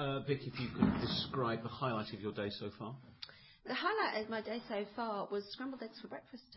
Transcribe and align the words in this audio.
Uh, 0.00 0.20
Vic, 0.20 0.40
if 0.46 0.58
you 0.58 0.66
could 0.74 0.98
describe 1.02 1.62
the 1.62 1.68
highlight 1.68 2.10
of 2.14 2.20
your 2.22 2.32
day 2.32 2.48
so 2.58 2.70
far. 2.78 2.94
The 3.66 3.74
highlight 3.74 4.24
of 4.24 4.30
my 4.30 4.40
day 4.40 4.62
so 4.66 4.82
far 4.96 5.28
was 5.30 5.44
scrambled 5.52 5.82
eggs 5.82 6.00
for 6.00 6.08
breakfast. 6.08 6.56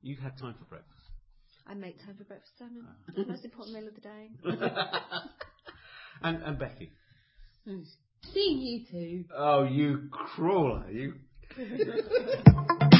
You 0.00 0.14
had 0.14 0.38
time 0.38 0.54
for 0.56 0.64
breakfast. 0.66 0.94
I 1.66 1.74
make 1.74 1.98
time 1.98 2.14
for 2.16 2.22
breakfast, 2.22 2.52
Simon. 2.56 2.86
It's 3.08 3.16
the 3.16 3.26
most 3.26 3.44
important 3.44 3.74
meal 3.74 3.88
of 3.88 3.96
the 3.96 4.00
day. 4.00 4.30
and, 6.22 6.40
and 6.44 6.56
Becky. 6.56 6.92
Seeing 8.32 8.58
you 8.58 8.84
two. 8.88 9.24
Oh, 9.36 9.64
you 9.64 10.08
crawler, 10.12 10.88
you. 10.88 11.14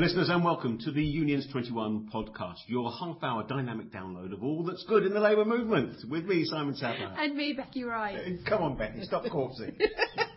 Hello, 0.00 0.08
listeners, 0.08 0.30
and 0.30 0.42
welcome 0.42 0.78
to 0.78 0.90
the 0.92 1.04
Unions 1.04 1.46
21 1.52 2.08
podcast, 2.10 2.56
your 2.68 2.90
half 2.90 3.22
hour 3.22 3.42
dynamic 3.46 3.92
download 3.92 4.32
of 4.32 4.42
all 4.42 4.64
that's 4.64 4.82
good 4.88 5.04
in 5.04 5.12
the 5.12 5.20
Labour 5.20 5.44
movement. 5.44 5.94
With 6.08 6.24
me, 6.24 6.46
Simon 6.46 6.74
Sapper. 6.74 7.14
And 7.18 7.36
me, 7.36 7.52
Becky 7.52 7.84
Wright. 7.84 8.38
Come 8.46 8.62
on, 8.62 8.78
Becky, 8.78 9.04
stop 9.04 9.24
corpsing. 9.24 9.78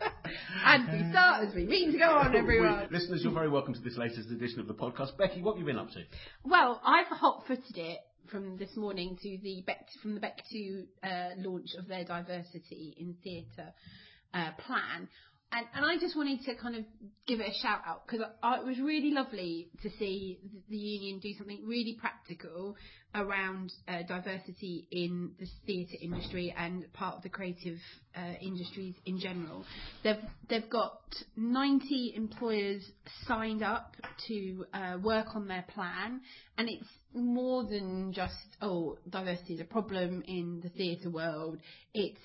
and 0.65 0.91
we 0.91 1.09
start 1.11 1.47
as 1.47 1.55
we 1.55 1.63
mean 1.63 1.93
to 1.93 1.97
go 1.97 2.09
on, 2.09 2.35
everyone. 2.35 2.89
We- 2.91 2.97
listeners, 2.97 3.21
you're 3.23 3.31
very 3.31 3.47
welcome 3.47 3.73
to 3.73 3.79
this 3.79 3.95
latest 3.95 4.29
edition 4.31 4.59
of 4.59 4.67
the 4.67 4.73
podcast. 4.73 5.17
Becky, 5.17 5.41
what 5.41 5.53
have 5.53 5.59
you 5.61 5.65
been 5.65 5.79
up 5.79 5.91
to? 5.91 6.03
Well, 6.43 6.81
I've 6.85 7.07
hot-footed 7.07 7.77
it 7.77 7.99
from 8.29 8.57
this 8.57 8.75
morning 8.75 9.17
to 9.21 9.37
the 9.41 9.63
Beck 9.65 9.87
from 10.01 10.13
the 10.15 10.19
Beck 10.19 10.43
to 10.51 10.83
uh, 11.05 11.29
launch 11.37 11.69
of 11.79 11.87
their 11.87 12.03
diversity 12.03 12.95
in 12.99 13.15
theatre 13.23 13.71
uh, 14.33 14.51
plan. 14.57 15.07
And, 15.55 15.67
and 15.75 15.85
I 15.85 15.99
just 15.99 16.17
wanted 16.17 16.43
to 16.45 16.55
kind 16.55 16.75
of 16.75 16.83
give 17.27 17.39
it 17.39 17.47
a 17.47 17.53
shout 17.61 17.81
out 17.85 18.07
because 18.07 18.25
it 18.25 18.65
was 18.65 18.79
really 18.79 19.11
lovely 19.11 19.69
to 19.83 19.89
see 19.99 20.39
the, 20.67 20.75
union 20.75 21.19
do 21.19 21.29
something 21.37 21.61
really 21.63 21.95
practical 22.01 22.75
around 23.13 23.71
uh, 23.87 24.01
diversity 24.07 24.87
in 24.89 25.31
the 25.39 25.45
theatre 25.67 25.97
industry 26.01 26.53
and 26.57 26.91
part 26.93 27.17
of 27.17 27.21
the 27.21 27.29
creative 27.29 27.77
uh, 28.17 28.33
industries 28.41 28.95
in 29.05 29.19
general. 29.19 29.63
They've 30.03 30.15
they've 30.49 30.69
got 30.71 31.01
90 31.37 32.13
employers 32.15 32.81
signed 33.27 33.61
up 33.61 33.95
to 34.29 34.65
uh, 34.73 34.97
work 35.03 35.35
on 35.35 35.47
their 35.47 35.65
plan, 35.71 36.21
and 36.57 36.67
it's 36.67 36.87
more 37.13 37.63
than 37.63 38.11
just 38.11 38.33
oh 38.63 38.97
diversity 39.07 39.53
is 39.53 39.61
a 39.61 39.65
problem 39.65 40.23
in 40.27 40.61
the 40.63 40.69
theatre 40.69 41.11
world. 41.11 41.59
It's 41.93 42.19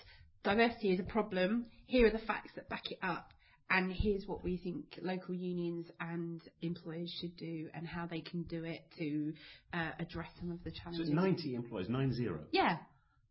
diversity 0.45 0.93
is 0.93 1.01
a 1.01 1.05
problem. 1.05 1.67
Here 1.89 2.07
are 2.07 2.11
the 2.11 2.19
facts 2.27 2.53
that 2.55 2.69
back 2.69 2.91
it 2.91 2.99
up. 3.03 3.33
And 3.71 3.93
here's 3.93 4.27
what 4.27 4.43
we 4.43 4.57
think 4.57 4.99
local 5.03 5.35
unions 5.35 5.87
and 6.01 6.41
employers 6.63 7.15
should 7.21 7.37
do 7.37 7.69
and 7.75 7.87
how 7.87 8.07
they 8.07 8.21
can 8.21 8.43
do 8.45 8.65
it 8.65 8.81
to 8.99 9.33
uh, 9.75 9.91
address 9.99 10.29
some 10.41 10.51
of 10.51 10.63
the 10.65 10.71
challenges. 10.71 11.09
it's 11.09 11.15
90 11.15 11.55
employees, 11.55 11.89
nine 11.91 12.13
zero. 12.15 12.41
Yeah. 12.51 12.77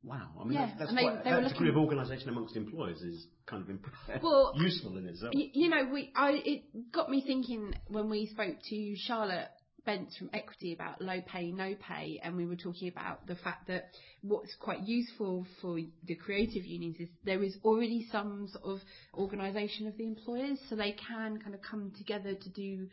Wow. 0.03 0.29
I 0.39 0.43
mean, 0.43 0.53
Yeah, 0.53 0.67
that- 0.67 0.77
that's 0.77 0.89
and 0.89 0.97
they- 0.97 1.03
quite, 1.03 1.23
they 1.23 1.31
that 1.31 1.49
degree 1.49 1.69
of 1.69 1.77
organisation 1.77 2.29
amongst 2.29 2.55
employers 2.55 3.01
is 3.01 3.25
kind 3.47 3.63
of 3.63 3.69
imp- 3.71 3.87
Well, 4.21 4.53
useful 4.57 4.95
in 4.97 5.07
itself. 5.07 5.33
Y- 5.35 5.49
you 5.53 5.69
know, 5.69 5.89
we 5.91 6.11
I 6.15 6.33
it 6.45 6.91
got 6.91 7.09
me 7.09 7.21
thinking 7.25 7.73
when 7.87 8.07
we 8.09 8.27
spoke 8.27 8.57
to 8.69 8.95
Charlotte 8.95 9.49
Bence 9.87 10.17
from 10.17 10.29
Equity 10.33 10.73
about 10.73 11.01
low 11.01 11.21
pay, 11.25 11.49
no 11.51 11.73
pay, 11.79 12.19
and 12.21 12.35
we 12.35 12.45
were 12.45 12.57
talking 12.57 12.89
about 12.89 13.25
the 13.25 13.37
fact 13.37 13.67
that 13.69 13.85
what's 14.21 14.53
quite 14.59 14.81
useful 14.81 15.47
for 15.61 15.79
the 16.05 16.15
creative 16.15 16.65
unions 16.65 16.97
is 16.99 17.07
there 17.23 17.41
is 17.41 17.55
already 17.63 18.05
some 18.11 18.49
sort 18.51 18.65
of 18.65 18.79
organisation 19.13 19.87
of 19.87 19.97
the 19.97 20.03
employers, 20.03 20.59
so 20.69 20.75
they 20.75 20.91
can 20.91 21.39
kind 21.39 21.55
of 21.55 21.61
come 21.61 21.93
together 21.97 22.33
to 22.35 22.49
do 22.49 22.87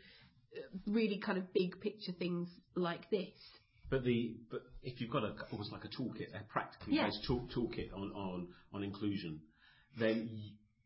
uh, 0.57 0.61
really 0.87 1.19
kind 1.19 1.37
of 1.37 1.53
big 1.53 1.79
picture 1.81 2.13
things 2.13 2.47
like 2.75 3.09
this. 3.09 3.27
But 3.89 4.05
the 4.05 4.37
but 4.49 4.61
if 4.81 5.01
you've 5.01 5.11
got 5.11 5.23
a 5.23 5.33
almost 5.51 5.73
like 5.73 5.83
a 5.83 5.89
toolkit, 5.89 6.33
a 6.33 6.43
practically 6.45 6.95
Yeah. 6.95 7.07
based 7.07 7.25
tool, 7.27 7.47
toolkit 7.53 7.93
on, 7.93 8.11
on 8.13 8.47
on 8.73 8.83
inclusion, 8.83 9.41
then 9.99 10.29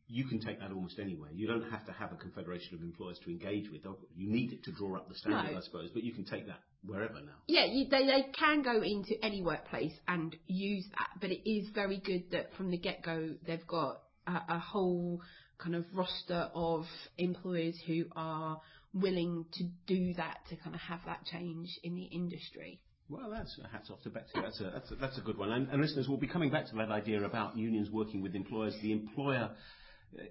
you 0.10 0.26
can 0.26 0.40
take 0.40 0.60
that 0.60 0.72
almost 0.72 0.98
anywhere. 1.00 1.30
You 1.32 1.48
don't 1.48 1.70
have 1.70 1.86
to 1.86 1.92
have 1.92 2.12
a 2.12 2.16
confederation 2.16 2.74
of 2.74 2.82
employers 2.82 3.20
to 3.24 3.30
engage 3.30 3.70
with. 3.72 3.82
You 4.16 4.30
need 4.30 4.52
it 4.52 4.64
to 4.64 4.72
draw 4.72 4.98
up 4.98 5.08
the 5.08 5.16
standard, 5.16 5.52
No. 5.52 5.60
I 5.60 5.62
suppose, 5.62 5.92
but 5.94 6.04
you 6.04 6.14
can 6.14 6.26
take 6.26 6.48
that 6.48 6.60
wherever 6.84 7.14
now. 7.14 7.38
Yeah, 7.48 7.66
you, 7.66 7.88
they, 7.90 8.06
they 8.06 8.26
can 8.38 8.64
go 8.64 8.82
into 8.82 9.14
any 9.24 9.44
workplace 9.44 9.94
and 10.08 10.36
use 10.48 10.86
that, 10.98 11.22
but 11.22 11.30
it 11.30 11.48
is 11.48 11.70
very 11.76 12.00
good 12.00 12.24
that 12.32 12.50
from 12.58 12.72
the 12.72 12.78
get 12.78 13.04
go 13.04 13.36
they've 13.46 13.68
got 13.68 14.02
a, 14.26 14.56
a 14.56 14.60
whole 14.60 15.22
kind 15.60 15.76
of 15.76 15.86
roster 15.94 16.50
of 16.56 16.86
employers 17.18 17.76
who 17.86 18.06
are 18.16 18.60
willing 18.94 19.46
to 19.54 19.64
do 19.86 20.14
that 20.16 20.40
to 20.50 20.56
kind 20.56 20.74
of 20.74 20.82
have 20.82 21.02
that 21.06 21.24
change 21.26 21.70
in 21.84 21.94
the 21.94 22.06
industry. 22.06 22.80
Well, 23.10 23.30
that's 23.32 23.60
a 23.64 23.68
hats 23.68 23.90
off 23.92 24.02
to 24.04 24.10
Bectu. 24.10 24.42
That's 24.42 24.60
a, 24.62 24.72
that's 24.74 24.92
a, 24.92 24.96
that's 24.96 25.18
a 25.18 25.22
good 25.22 25.38
one. 25.38 25.52
And, 25.52 25.68
and 25.70 25.82
listeners, 25.82 26.08
we'll 26.08 26.18
be 26.20 26.28
coming 26.28 26.52
back 26.52 26.68
to 26.68 26.76
that 26.78 26.90
idea 26.90 27.24
about 27.24 27.58
unions 27.58 27.90
working 27.92 28.22
with 28.22 28.36
employers, 28.36 28.76
the 28.82 28.92
employer 28.92 29.50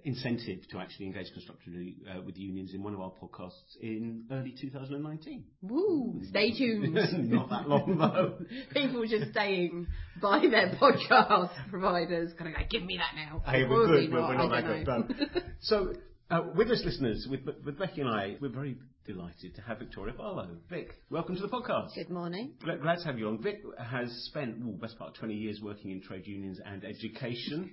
incentive 0.03 0.59
to 0.69 0.77
actually 0.77 1.05
engage 1.05 1.31
constructively 1.33 1.97
uh, 2.09 2.21
with 2.21 2.37
unions 2.37 2.73
in 2.73 2.83
one 2.83 2.93
of 2.93 2.99
our 2.99 3.11
podcasts 3.11 3.77
in 3.81 4.25
early 4.31 4.53
2019. 4.59 5.43
Woo! 5.61 6.21
Stay 6.29 6.51
tuned. 6.57 6.93
Not 7.31 7.49
that 7.49 7.67
long 7.67 7.97
though. 7.97 8.45
People 8.73 9.05
just 9.07 9.31
staying 9.31 9.87
by 10.21 10.41
their 10.49 10.75
podcast 10.81 11.51
providers, 11.69 12.31
kind 12.37 12.51
of 12.53 12.57
like, 12.59 12.69
give 12.69 12.83
me 12.83 12.97
that 12.97 13.15
now. 13.15 13.41
Hey, 13.45 13.63
we're 13.63 13.69
will 13.79 13.87
good, 13.87 14.03
they 14.03 14.07
but 14.07 14.21
we're 14.21 14.37
not 14.37 14.51
I 14.51 14.61
that 14.61 14.85
don't 14.85 15.07
good. 15.07 15.19
know. 15.19 15.25
No. 15.35 15.41
So, 15.61 15.93
uh, 16.29 16.41
with 16.55 16.69
us 16.69 16.81
listeners, 16.85 17.27
with, 17.29 17.41
with 17.65 17.79
Becky 17.79 18.01
and 18.01 18.09
I, 18.09 18.35
we're 18.39 18.49
very 18.49 18.77
delighted 19.05 19.55
to 19.55 19.61
have 19.61 19.79
Victoria 19.79 20.13
Barlow. 20.13 20.49
Vic, 20.69 20.89
welcome 21.09 21.35
to 21.35 21.41
the 21.41 21.47
podcast. 21.47 21.95
Good 21.95 22.09
morning. 22.11 22.51
Glad, 22.63 22.81
glad 22.81 22.97
to 22.99 23.05
have 23.05 23.17
you 23.17 23.27
on. 23.29 23.41
Vic 23.41 23.61
has 23.79 24.11
spent, 24.25 24.57
ooh, 24.61 24.77
best 24.79 24.97
part 24.99 25.11
of 25.11 25.15
20 25.17 25.33
years 25.33 25.59
working 25.63 25.89
in 25.91 26.01
trade 26.01 26.27
unions 26.27 26.59
and 26.63 26.83
education. 26.83 27.71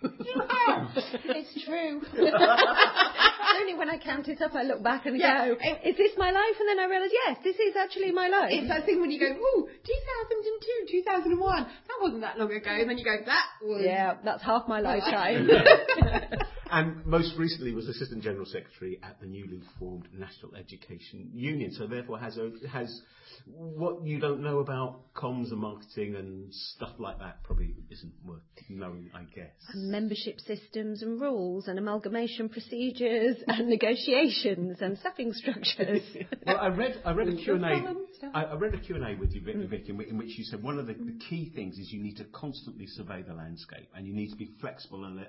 It's 1.24 1.64
true. 1.64 2.00
Only 3.60 3.74
when 3.74 3.90
I 3.90 3.98
count 3.98 4.28
it 4.28 4.40
up, 4.40 4.54
I 4.54 4.62
look 4.62 4.82
back 4.82 5.06
and 5.06 5.18
Yeah. 5.18 5.48
go, 5.48 5.52
"Is 5.84 5.96
this 5.96 6.12
my 6.16 6.30
life?" 6.30 6.56
And 6.58 6.68
then 6.68 6.78
I 6.80 6.86
realise, 6.88 7.10
yes, 7.12 7.38
this 7.44 7.56
is 7.56 7.76
actually 7.76 8.12
my 8.12 8.28
life. 8.28 8.50
It's 8.50 8.68
that 8.68 8.84
thing 8.86 9.00
when 9.00 9.10
you 9.10 9.18
go, 9.18 9.26
ooh, 9.26 9.68
2002, 9.68 10.86
2001, 10.90 11.62
that 11.64 11.98
wasn't 12.00 12.20
that 12.22 12.38
long 12.38 12.52
ago, 12.52 12.70
and 12.70 12.88
then 12.88 12.98
you 12.98 13.04
go, 13.04 13.16
that 13.26 13.46
was... 13.62 13.82
yeah, 13.84 14.14
that's 14.24 14.42
half 14.42 14.68
my 14.68 14.80
lifetime. 14.80 15.48
And 16.72 17.04
most 17.04 17.36
recently 17.36 17.74
was 17.74 17.86
Assistant 17.86 18.22
General 18.22 18.46
Secretary 18.46 18.98
at 19.02 19.20
the 19.20 19.26
newly 19.26 19.60
formed 19.78 20.08
National 20.18 20.54
Education 20.56 21.28
Union. 21.34 21.70
So 21.72 21.86
therefore 21.86 22.18
has 22.18 22.38
has 22.72 23.02
what 23.44 24.06
you 24.06 24.18
don't 24.18 24.42
know 24.42 24.60
about 24.60 25.12
comms 25.14 25.50
and 25.50 25.58
marketing 25.58 26.16
and 26.16 26.46
stuff 26.50 26.92
like 26.98 27.18
that 27.18 27.42
probably 27.44 27.74
isn't 27.90 28.12
worth 28.24 28.40
knowing, 28.70 29.10
I 29.14 29.24
guess. 29.34 29.50
Membership 29.74 30.40
systems 30.40 31.02
and 31.02 31.20
rules 31.20 31.68
and 31.68 31.78
amalgamation 31.78 32.48
procedures 32.48 33.36
and 33.46 33.68
negotiations 33.68 34.78
and 34.80 34.98
staffing 34.98 35.34
structures. 35.34 36.02
Well, 36.46 36.56
I 36.56 36.68
read 36.68 37.02
I 37.04 37.12
read 37.12 37.28
a 37.28 37.36
Q 37.36 37.54
and 37.54 37.62
problem, 37.62 37.96
A 38.11 38.11
stuff. 38.22 38.32
I 38.34 38.44
I 38.44 38.54
read 38.54 38.74
a 38.74 38.78
Q 38.78 38.96
and 38.96 39.04
A 39.04 39.18
with 39.18 39.34
you, 39.34 39.40
Vic, 39.42 39.56
Vic 39.68 39.88
in, 39.88 40.00
in 40.00 40.18
which 40.18 40.38
you 40.38 40.44
said 40.44 40.62
one 40.62 40.78
of 40.78 40.86
the, 40.86 40.94
the 40.94 41.18
key 41.28 41.52
things 41.54 41.76
is 41.78 41.92
you 41.92 42.02
need 42.02 42.16
to 42.16 42.24
constantly 42.24 42.86
survey 42.86 43.22
the 43.22 43.34
landscape 43.34 43.88
and 43.94 44.06
you 44.06 44.14
need 44.14 44.30
to 44.30 44.36
be 44.36 44.50
flexible 44.60 45.04
and 45.04 45.20
uh, 45.20 45.24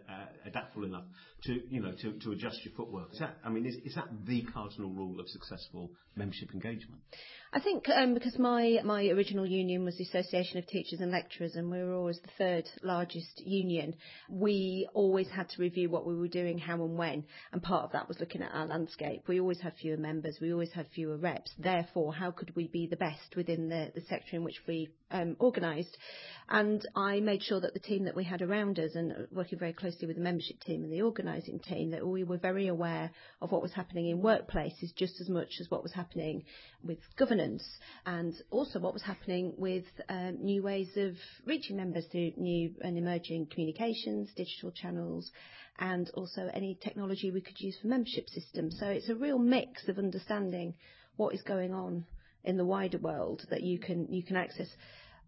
adaptable 0.45 0.85
enough 0.85 1.05
to 1.43 1.61
you 1.69 1.81
know 1.81 1.93
to, 2.01 2.13
to 2.19 2.31
adjust 2.31 2.63
your 2.63 2.73
footwork. 2.75 3.13
Is 3.13 3.19
that 3.19 3.37
I 3.43 3.49
mean 3.49 3.65
is, 3.65 3.75
is 3.83 3.95
that 3.95 4.07
the 4.25 4.43
cardinal 4.53 4.91
rule 4.91 5.19
of 5.19 5.27
successful 5.27 5.91
membership 6.15 6.53
engagement? 6.53 7.01
I 7.55 7.59
think 7.59 7.87
um, 7.87 8.15
because 8.15 8.39
my, 8.39 8.79
my 8.83 9.05
original 9.09 9.45
union 9.45 9.85
was 9.85 9.95
the 9.97 10.05
Association 10.05 10.57
of 10.57 10.65
Teachers 10.65 11.01
and 11.01 11.11
Lecturers, 11.11 11.55
and 11.55 11.69
we 11.69 11.83
were 11.83 11.93
always 11.93 12.19
the 12.19 12.31
third 12.35 12.67
largest 12.81 13.45
union, 13.45 13.93
we 14.27 14.87
always 14.95 15.29
had 15.29 15.49
to 15.49 15.61
review 15.61 15.87
what 15.87 16.07
we 16.07 16.15
were 16.15 16.27
doing, 16.27 16.57
how 16.57 16.83
and 16.83 16.97
when, 16.97 17.23
and 17.51 17.61
part 17.61 17.83
of 17.83 17.91
that 17.91 18.07
was 18.07 18.19
looking 18.19 18.41
at 18.41 18.51
our 18.55 18.65
landscape. 18.65 19.21
We 19.27 19.39
always 19.39 19.61
had 19.61 19.73
fewer 19.79 19.97
members, 19.97 20.39
we 20.41 20.51
always 20.51 20.71
had 20.71 20.87
fewer 20.95 21.15
reps. 21.15 21.51
Therefore, 21.59 22.11
how 22.11 22.31
could 22.31 22.55
we 22.55 22.69
be 22.69 22.87
the 22.87 22.95
best 22.95 23.35
within 23.35 23.69
the, 23.69 23.91
the 23.93 24.01
sector 24.01 24.35
in 24.35 24.43
which 24.43 24.59
we 24.67 24.89
um, 25.13 25.37
organised? 25.39 25.97
And 26.49 26.85
I 26.95 27.21
made 27.21 27.41
sure 27.41 27.61
that 27.61 27.73
the 27.73 27.79
team 27.79 28.03
that 28.03 28.15
we 28.15 28.25
had 28.25 28.41
around 28.41 28.77
us, 28.77 28.95
and 28.95 29.27
working 29.31 29.57
very 29.57 29.71
closely 29.71 30.07
with 30.07 30.17
the 30.17 30.21
membership 30.21 30.59
team 30.59 30.83
and 30.83 30.91
the 30.91 31.01
organising 31.01 31.59
team, 31.59 31.91
that 31.91 32.05
we 32.05 32.25
were 32.25 32.37
very 32.37 32.67
aware 32.67 33.11
of 33.41 33.51
what 33.51 33.61
was 33.61 33.71
happening 33.71 34.09
in 34.09 34.21
workplaces 34.21 34.93
just 34.95 35.21
as 35.21 35.29
much 35.29 35.49
as 35.61 35.71
what 35.71 35.83
was 35.83 35.93
happening 35.93 36.43
with 36.83 36.99
governance 37.17 37.63
and 38.05 38.33
also 38.51 38.79
what 38.79 38.93
was 38.93 39.03
happening 39.03 39.53
with 39.57 39.85
um, 40.09 40.37
new 40.41 40.61
ways 40.61 40.89
of 40.97 41.13
reaching 41.45 41.77
members 41.77 42.05
through 42.11 42.33
new 42.35 42.73
and 42.81 42.97
emerging 42.97 43.47
communications, 43.47 44.29
digital 44.35 44.71
channels, 44.71 45.31
and 45.79 46.09
also 46.13 46.49
any 46.53 46.77
technology 46.83 47.31
we 47.31 47.41
could 47.41 47.59
use 47.59 47.77
for 47.81 47.87
membership 47.87 48.27
systems. 48.29 48.77
So 48.79 48.87
it's 48.87 49.09
a 49.09 49.15
real 49.15 49.39
mix 49.39 49.87
of 49.87 49.97
understanding 49.97 50.73
what 51.15 51.33
is 51.33 51.41
going 51.41 51.73
on 51.73 52.05
in 52.43 52.57
the 52.57 52.65
wider 52.65 52.97
world 52.97 53.41
that 53.49 53.63
you 53.63 53.79
can 53.79 54.07
you 54.11 54.23
can 54.23 54.35
access. 54.35 54.67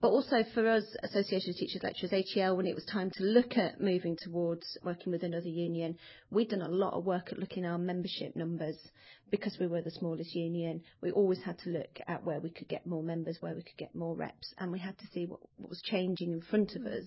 But 0.02 0.10
also 0.10 0.44
for 0.54 0.68
us, 0.68 0.84
Association 1.04 1.52
of 1.52 1.56
Teachers 1.56 1.82
Lecturers, 1.82 2.12
ATL, 2.12 2.58
when 2.58 2.68
it 2.68 2.76
was 2.76 2.86
time 2.86 3.10
to 3.12 3.24
look 3.24 3.58
at 3.58 3.80
moving 3.82 4.18
towards 4.18 4.78
working 4.84 5.12
with 5.12 5.24
another 5.24 5.48
union, 5.48 5.98
we'd 6.30 6.50
done 6.50 6.62
a 6.62 6.68
lot 6.68 6.94
of 6.94 7.06
work 7.06 7.32
at 7.32 7.40
looking 7.40 7.66
at 7.66 7.72
our 7.72 7.78
membership 7.78 8.36
numbers 8.36 8.78
because 9.32 9.58
we 9.58 9.68
were 9.68 9.82
the 9.82 9.92
smallest 9.92 10.36
union. 10.36 10.82
We 11.02 11.12
always 11.12 11.42
had 11.42 11.58
to 11.60 11.70
look 11.70 12.00
at 12.08 12.24
where 12.24 12.40
we 12.40 12.50
could 12.50 12.68
get 12.68 12.86
more 12.86 13.04
members, 13.04 13.38
where 13.40 13.56
we 13.56 13.64
could 13.64 13.78
get 13.78 13.96
more 13.96 14.16
reps, 14.16 14.54
and 14.58 14.72
we 14.72 14.80
had 14.80 14.98
to 15.00 15.08
see 15.08 15.26
what, 15.26 15.40
what 15.58 15.70
was 15.70 15.82
changing 15.82 16.34
in 16.34 16.42
front 16.42 16.76
of 16.76 16.86
us. 16.86 17.06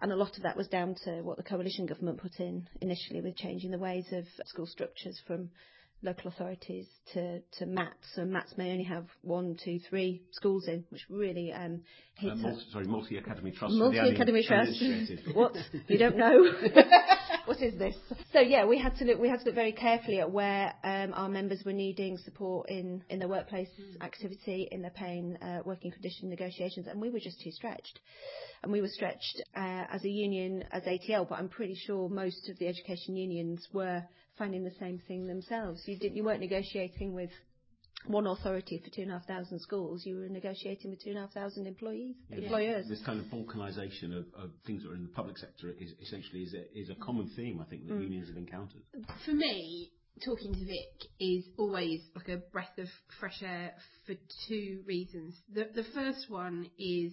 And 0.00 0.10
a 0.10 0.16
lot 0.16 0.36
of 0.36 0.42
that 0.44 0.56
was 0.56 0.68
down 0.68 0.94
to 1.04 1.22
what 1.22 1.36
the 1.36 1.42
coalition 1.42 1.86
government 1.86 2.18
put 2.18 2.40
in 2.40 2.68
initially 2.80 3.20
with 3.20 3.36
changing 3.36 3.72
the 3.72 3.78
ways 3.78 4.06
of 4.12 4.26
school 4.46 4.66
structures 4.66 5.20
from 5.26 5.50
local 6.02 6.28
authorities 6.28 6.86
to, 7.14 7.40
to 7.58 7.66
MATs. 7.66 8.06
So 8.14 8.24
MATs 8.24 8.56
may 8.56 8.72
only 8.72 8.84
have 8.84 9.06
one, 9.22 9.56
two, 9.62 9.78
three 9.88 10.22
schools 10.32 10.66
in, 10.66 10.84
which 10.90 11.02
really 11.08 11.52
um, 11.52 11.82
hits 12.14 12.32
Uh, 12.32 12.36
multi, 12.36 12.64
sorry, 12.72 12.86
Multi 12.86 13.16
Academy 13.16 13.52
Trust. 13.52 13.74
Multi 13.74 13.98
Academy 13.98 14.44
Trust. 14.46 14.82
what? 15.34 15.56
You 15.88 15.98
don't 15.98 16.16
know? 16.16 16.44
what 17.44 17.62
is 17.62 17.78
this? 17.78 17.94
So 18.32 18.40
yeah, 18.40 18.66
we 18.66 18.78
had 18.78 18.96
to 18.96 19.04
look. 19.04 19.20
We 19.20 19.28
had 19.28 19.40
to 19.40 19.46
look 19.46 19.54
very 19.54 19.72
carefully 19.72 20.20
at 20.20 20.30
where 20.30 20.74
um, 20.84 21.12
our 21.14 21.28
members 21.28 21.62
were 21.64 21.72
needing 21.72 22.18
support 22.18 22.68
in 22.68 23.02
in 23.08 23.18
their 23.18 23.28
workplace 23.28 23.68
activity, 24.00 24.68
in 24.70 24.82
their 24.82 24.90
pain, 24.90 25.38
uh, 25.40 25.60
working 25.64 25.90
condition 25.92 26.28
negotiations, 26.28 26.86
and 26.88 27.00
we 27.00 27.10
were 27.10 27.20
just 27.20 27.40
too 27.40 27.52
stretched. 27.52 28.00
And 28.62 28.70
we 28.70 28.80
were 28.80 28.88
stretched 28.88 29.42
uh, 29.56 29.84
as 29.92 30.04
a 30.04 30.08
union, 30.08 30.64
as 30.70 30.84
ATL, 30.84 31.28
but 31.28 31.38
I'm 31.38 31.48
pretty 31.48 31.74
sure 31.74 32.08
most 32.08 32.48
of 32.48 32.58
the 32.58 32.68
education 32.68 33.16
unions 33.16 33.66
were 33.72 34.02
finding 34.38 34.64
the 34.64 34.74
same 34.80 35.00
thing 35.06 35.26
themselves. 35.26 35.82
You 35.86 35.98
didn't. 35.98 36.16
You 36.16 36.24
weren't 36.24 36.40
negotiating 36.40 37.14
with 37.14 37.30
one 38.06 38.26
authority 38.26 38.80
for 38.82 38.90
two 38.90 39.02
and 39.02 39.10
a 39.10 39.14
half 39.14 39.26
thousand 39.26 39.60
schools, 39.60 40.04
you 40.04 40.16
were 40.16 40.28
negotiating 40.28 40.90
with 40.90 41.02
two 41.02 41.10
and 41.10 41.18
a 41.18 41.22
half 41.22 41.32
thousand 41.32 41.66
employees, 41.66 42.16
employers. 42.30 42.86
This 42.88 43.02
kind 43.04 43.20
of 43.20 43.26
balkanisation 43.26 44.16
of, 44.16 44.26
of 44.36 44.50
things 44.66 44.82
that 44.82 44.90
are 44.90 44.94
in 44.94 45.04
the 45.04 45.08
public 45.10 45.38
sector 45.38 45.70
is 45.78 45.92
essentially 46.00 46.42
is 46.42 46.54
a, 46.54 46.78
is 46.78 46.90
a 46.90 46.94
common 46.96 47.30
theme 47.36 47.60
I 47.60 47.64
think 47.64 47.86
that 47.86 47.92
Mm. 47.92 48.02
unions 48.02 48.28
have 48.28 48.36
encountered. 48.36 48.82
For 49.24 49.32
me, 49.32 49.90
talking 50.24 50.52
to 50.52 50.64
Vic 50.64 51.10
is 51.20 51.44
always 51.58 52.00
like 52.16 52.28
a 52.28 52.38
breath 52.38 52.76
of 52.78 52.88
fresh 53.20 53.42
air 53.42 53.74
for 54.06 54.14
two 54.48 54.82
reasons. 54.86 55.40
The 55.52 55.68
the 55.74 55.84
first 55.94 56.28
one 56.28 56.70
is 56.78 57.12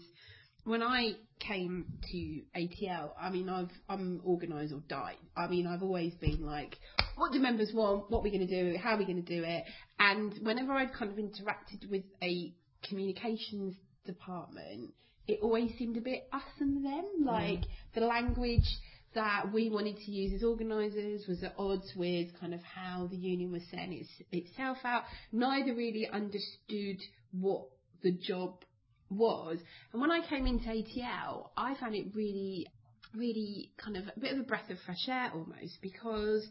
when 0.63 0.83
I 0.83 1.13
came 1.39 1.86
to 2.12 2.42
ATL, 2.56 3.12
I 3.19 3.30
mean, 3.30 3.50
I've, 3.50 3.71
I'm 3.88 4.21
organised 4.25 4.74
or 4.74 4.83
die. 4.88 5.16
I 5.36 5.48
mean, 5.48 5.66
I've 5.66 5.81
always 5.81 6.13
been 6.16 6.45
like, 6.45 6.77
what 7.19 7.33
do 7.33 7.39
members 7.39 7.71
want? 7.74 8.10
What 8.10 8.19
are 8.19 8.24
we 8.24 8.31
going 8.31 8.48
to 8.48 8.71
do? 8.71 8.77
How 8.77 8.95
are 8.95 8.98
we 8.98 9.06
going 9.06 9.24
to 9.24 9.36
do 9.38 9.44
it? 9.44 9.66
And 10.00 10.33
whenever 10.42 10.71
I'd 10.71 10.94
kind 10.94 11.12
of 11.12 11.18
interacted 11.18 11.89
with 11.89 12.04
a 12.24 12.54
communications 12.88 13.75
department, 14.06 14.94
it 15.27 15.39
always 15.42 15.71
seemed 15.77 15.98
a 15.98 16.01
bit 16.01 16.27
us 16.31 16.42
and 16.60 16.83
them. 16.83 17.06
Mm. 17.21 17.25
Like 17.25 17.60
the 17.94 18.01
language 18.01 18.68
that 19.16 19.51
we 19.54 19.69
wanted 19.69 19.98
to 19.98 20.12
use 20.12 20.33
as 20.33 20.44
organisers 20.44 21.27
was 21.27 21.44
at 21.44 21.56
odds 21.57 21.92
with 21.95 22.30
kind 22.39 22.54
of 22.54 22.62
how 22.63 23.07
the 23.07 23.18
union 23.18 23.51
was 23.51 23.63
setting 23.69 23.94
its, 23.94 24.10
itself 24.31 24.77
out. 24.86 25.04
Neither 25.33 25.75
really 25.75 26.07
understood 26.07 27.01
what 27.31 27.66
the 28.01 28.12
job 28.12 28.63
was. 29.10 29.57
And 29.92 30.01
when 30.01 30.12
I 30.12 30.25
came 30.25 30.48
into 30.48 30.69
ATL, 30.69 31.50
I 31.57 31.75
found 31.80 31.95
it 31.95 32.07
really, 32.16 32.68
really 33.13 33.71
kind 33.83 33.98
of 33.98 34.04
a 34.16 34.19
bit 34.19 34.33
of 34.33 34.39
a 34.39 34.44
breath 34.44 34.69
of 34.69 34.77
fresh 34.86 35.07
air 35.10 35.31
almost 35.33 35.81
because 35.81 36.48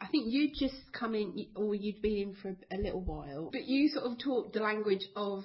I 0.00 0.06
think 0.08 0.26
you'd 0.28 0.54
just 0.54 0.92
come 0.92 1.14
in, 1.14 1.46
or 1.56 1.74
you'd 1.74 2.02
been 2.02 2.16
in 2.16 2.34
for 2.34 2.48
a, 2.48 2.76
a 2.76 2.78
little 2.78 3.00
while, 3.00 3.50
but 3.52 3.64
you 3.64 3.88
sort 3.88 4.04
of 4.04 4.18
talked 4.18 4.52
the 4.54 4.60
language 4.60 5.06
of 5.16 5.44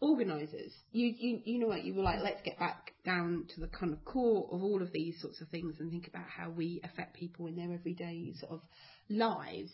organisers. 0.00 0.72
You, 0.92 1.12
you, 1.16 1.40
you 1.44 1.58
know 1.58 1.68
what, 1.68 1.84
you 1.84 1.94
were 1.94 2.02
like, 2.02 2.20
let's 2.22 2.40
get 2.42 2.58
back 2.58 2.92
down 3.04 3.46
to 3.54 3.60
the 3.60 3.68
kind 3.68 3.92
of 3.92 4.04
core 4.04 4.48
of 4.50 4.62
all 4.62 4.82
of 4.82 4.92
these 4.92 5.20
sorts 5.20 5.40
of 5.40 5.48
things 5.48 5.76
and 5.78 5.90
think 5.90 6.08
about 6.08 6.26
how 6.28 6.50
we 6.50 6.80
affect 6.84 7.14
people 7.14 7.46
in 7.46 7.56
their 7.56 7.72
everyday 7.72 8.32
sort 8.38 8.52
of 8.52 8.60
lives. 9.08 9.70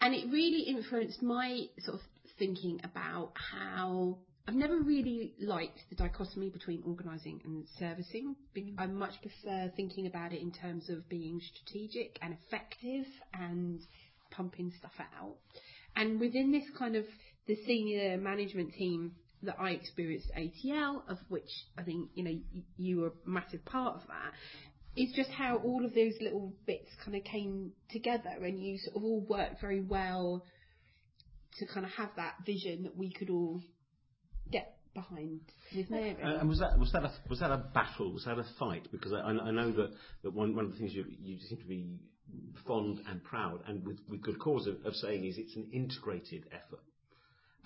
And 0.00 0.14
it 0.14 0.26
really 0.30 0.62
influenced 0.62 1.22
my 1.22 1.62
sort 1.80 1.96
of 1.96 2.02
thinking 2.38 2.80
about 2.84 3.32
how 3.34 4.18
I've 4.48 4.54
never 4.54 4.78
really 4.80 5.34
liked 5.38 5.78
the 5.90 5.94
dichotomy 5.94 6.48
between 6.48 6.82
organising 6.86 7.42
and 7.44 7.66
servicing. 7.78 8.34
Be- 8.54 8.74
I 8.78 8.86
much 8.86 9.12
prefer 9.20 9.70
thinking 9.76 10.06
about 10.06 10.32
it 10.32 10.40
in 10.40 10.52
terms 10.52 10.88
of 10.88 11.06
being 11.10 11.38
strategic 11.38 12.18
and 12.22 12.32
effective 12.32 13.04
and 13.34 13.78
pumping 14.30 14.72
stuff 14.78 14.92
out. 15.20 15.36
And 15.96 16.18
within 16.18 16.50
this 16.50 16.64
kind 16.78 16.96
of 16.96 17.04
the 17.46 17.58
senior 17.66 18.16
management 18.16 18.72
team 18.72 19.12
that 19.42 19.56
I 19.60 19.72
experienced 19.72 20.30
at 20.34 20.44
ATL, 20.44 21.02
of 21.10 21.18
which 21.28 21.50
I 21.76 21.82
think 21.82 22.08
you 22.14 22.24
know 22.24 22.38
you 22.78 23.00
were 23.00 23.08
a 23.08 23.12
massive 23.26 23.62
part 23.66 23.96
of 23.96 24.06
that, 24.06 24.32
is 24.96 25.12
just 25.14 25.28
how 25.28 25.58
all 25.58 25.84
of 25.84 25.92
those 25.92 26.14
little 26.22 26.54
bits 26.66 26.88
kind 27.04 27.18
of 27.18 27.24
came 27.24 27.72
together, 27.90 28.32
and 28.42 28.58
you 28.58 28.78
sort 28.78 28.96
of 28.96 29.04
all 29.04 29.20
worked 29.28 29.60
very 29.60 29.82
well 29.82 30.42
to 31.58 31.66
kind 31.66 31.84
of 31.84 31.92
have 31.92 32.10
that 32.16 32.32
vision 32.46 32.84
that 32.84 32.96
we 32.96 33.12
could 33.12 33.28
all 33.28 33.60
get 34.50 34.76
behind 34.94 35.40
Mary. 35.90 36.16
Uh, 36.22 36.38
and 36.40 36.48
was 36.48 36.58
that 36.58 36.78
was 36.78 36.92
that 36.92 37.04
a, 37.04 37.12
was 37.28 37.40
that 37.40 37.50
a 37.50 37.58
battle? 37.74 38.12
Was 38.12 38.24
that 38.24 38.38
a 38.38 38.46
fight? 38.58 38.88
Because 38.90 39.12
I, 39.12 39.18
I 39.18 39.50
know 39.50 39.72
that, 39.72 39.90
that 40.22 40.34
one 40.34 40.54
one 40.54 40.66
of 40.66 40.72
the 40.72 40.78
things 40.78 40.92
you 40.92 41.04
you 41.22 41.38
seem 41.48 41.58
to 41.58 41.64
be 41.64 41.98
fond 42.66 43.00
and 43.08 43.22
proud, 43.24 43.60
and 43.66 43.84
with, 43.86 43.98
with 44.08 44.22
good 44.22 44.38
cause 44.38 44.66
of, 44.66 44.76
of 44.84 44.94
saying 44.94 45.24
is 45.24 45.38
it's 45.38 45.56
an 45.56 45.68
integrated 45.72 46.44
effort. 46.52 46.80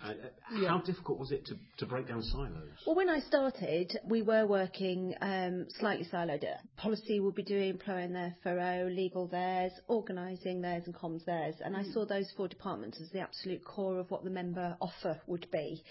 Uh, 0.05 0.08
uh, 0.08 0.69
How 0.69 0.79
difficult 0.79 1.19
was 1.19 1.31
it 1.31 1.46
to, 1.46 1.55
to 1.79 1.87
break 1.87 2.08
down 2.08 2.23
silos? 2.23 2.52
Well, 2.87 2.96
when 2.96 3.08
I 3.08 3.20
started, 3.20 3.96
we 4.05 4.23
were 4.23 4.46
working 4.46 5.14
um, 5.20 5.67
slightly 5.78 6.06
siloed. 6.12 6.44
Policy 6.76 7.20
would 7.20 7.37
be 7.37 7.44
doing 7.44 7.70
employing 7.70 8.12
their 8.12 8.35
furrow, 8.43 8.88
legal 8.88 9.28
theirs, 9.28 9.70
organising 9.87 10.61
theirs, 10.61 10.85
and 10.87 10.94
comms 10.94 11.25
theirs. 11.25 11.55
And 11.64 11.76
I 11.76 11.85
saw 11.93 12.05
those 12.05 12.28
four 12.37 12.49
departments 12.49 13.00
as 13.00 13.11
the 13.11 13.20
absolute 13.20 13.64
core 13.64 14.00
of 14.00 14.11
what 14.11 14.25
the 14.25 14.31
member 14.31 14.76
offer 14.81 15.20
would 15.28 15.46
be. 15.52 15.85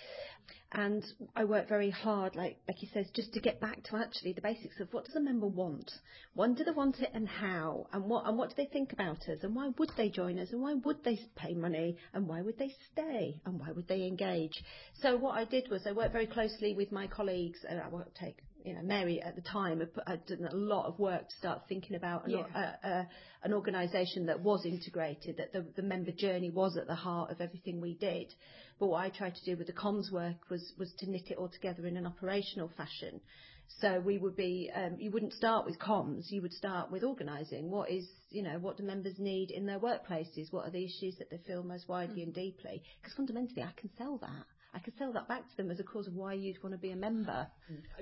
And 0.73 1.03
I 1.35 1.43
worked 1.43 1.67
very 1.67 1.89
hard, 1.89 2.35
like 2.37 2.65
Becky 2.65 2.89
says, 2.93 3.09
just 3.13 3.33
to 3.33 3.41
get 3.41 3.59
back 3.59 3.83
to 3.83 3.97
actually 3.97 4.31
the 4.31 4.41
basics 4.41 4.79
of 4.79 4.93
what 4.93 5.03
does 5.03 5.15
a 5.17 5.19
member 5.19 5.47
want? 5.47 5.91
When 6.33 6.53
do 6.53 6.63
they 6.63 6.71
want 6.71 7.01
it 7.01 7.09
and 7.13 7.27
how? 7.27 7.87
And 7.91 8.05
what 8.05 8.25
and 8.25 8.37
what 8.37 8.49
do 8.49 8.55
they 8.55 8.69
think 8.71 8.93
about 8.93 9.27
us? 9.27 9.39
And 9.43 9.53
why 9.53 9.71
would 9.77 9.91
they 9.97 10.07
join 10.07 10.39
us? 10.39 10.51
And 10.53 10.61
why 10.61 10.75
would 10.75 11.03
they 11.03 11.19
pay 11.35 11.53
money? 11.53 11.97
And 12.13 12.25
why 12.25 12.41
would 12.41 12.57
they 12.57 12.73
stay? 12.93 13.41
And 13.45 13.59
why 13.59 13.71
would 13.71 13.89
they 13.89 14.03
engage? 14.07 14.63
So 15.01 15.17
what 15.17 15.35
I 15.37 15.43
did 15.43 15.69
was 15.69 15.85
I 15.85 15.91
worked 15.91 16.13
very 16.13 16.27
closely 16.27 16.73
with 16.73 16.91
my 16.91 17.05
colleagues, 17.05 17.59
and 17.67 17.77
I 17.81 17.89
won't 17.89 18.15
take 18.15 18.37
you 18.63 18.73
know, 18.73 18.81
Mary 18.81 19.21
at 19.21 19.35
the 19.35 19.41
time 19.41 19.79
had, 19.79 19.93
put, 19.93 20.07
had 20.07 20.25
done 20.25 20.47
a 20.49 20.55
lot 20.55 20.85
of 20.85 20.99
work 20.99 21.29
to 21.29 21.35
start 21.37 21.61
thinking 21.67 21.95
about 21.95 22.25
an, 22.25 22.31
Yeah. 22.31 22.75
a, 22.83 22.87
a, 22.87 23.07
an 23.43 23.53
organisation 23.53 24.25
that 24.27 24.41
was 24.41 24.65
integrated, 24.65 25.37
that 25.37 25.53
the, 25.53 25.65
the 25.75 25.81
member 25.81 26.11
journey 26.11 26.49
was 26.49 26.77
at 26.77 26.87
the 26.87 26.95
heart 26.95 27.31
of 27.31 27.41
everything 27.41 27.81
we 27.81 27.95
did. 27.95 28.33
But 28.79 28.87
what 28.87 29.03
I 29.03 29.09
tried 29.09 29.35
to 29.35 29.45
do 29.45 29.57
with 29.57 29.67
the 29.67 29.73
comms 29.73 30.11
work 30.11 30.49
was, 30.49 30.73
was 30.77 30.91
to 30.99 31.09
knit 31.09 31.29
it 31.29 31.37
all 31.37 31.49
together 31.49 31.85
in 31.85 31.97
an 31.97 32.05
operational 32.05 32.69
fashion. 32.75 33.21
So 33.79 33.99
we 33.99 34.17
would 34.17 34.35
be, 34.35 34.69
um, 34.75 34.97
you 34.99 35.11
wouldn't 35.11 35.33
start 35.33 35.65
with 35.65 35.79
comms, 35.79 36.29
you 36.29 36.41
would 36.41 36.53
start 36.53 36.91
with 36.91 37.03
organising. 37.03 37.71
What 37.71 37.89
is, 37.89 38.05
you 38.29 38.43
know, 38.43 38.59
what 38.59 38.77
do 38.77 38.83
members 38.83 39.17
need 39.17 39.49
in 39.51 39.65
their 39.65 39.79
workplaces? 39.79 40.51
What 40.51 40.67
are 40.67 40.71
the 40.71 40.83
issues 40.83 41.15
that 41.19 41.29
they 41.29 41.37
feel 41.47 41.63
most 41.63 41.87
widely 41.87 42.21
mm. 42.21 42.25
and 42.25 42.33
deeply? 42.33 42.83
Because 43.01 43.15
fundamentally, 43.15 43.63
I 43.63 43.71
can 43.79 43.89
sell 43.97 44.17
that. 44.17 44.45
I 44.73 44.79
could 44.79 44.97
sell 44.97 45.11
that 45.13 45.27
back 45.27 45.49
to 45.49 45.57
them 45.57 45.69
as 45.69 45.79
a 45.79 45.83
cause 45.83 46.07
of 46.07 46.13
why 46.13 46.33
you'd 46.33 46.61
want 46.63 46.73
to 46.73 46.79
be 46.79 46.91
a 46.91 46.95
member. 46.95 47.47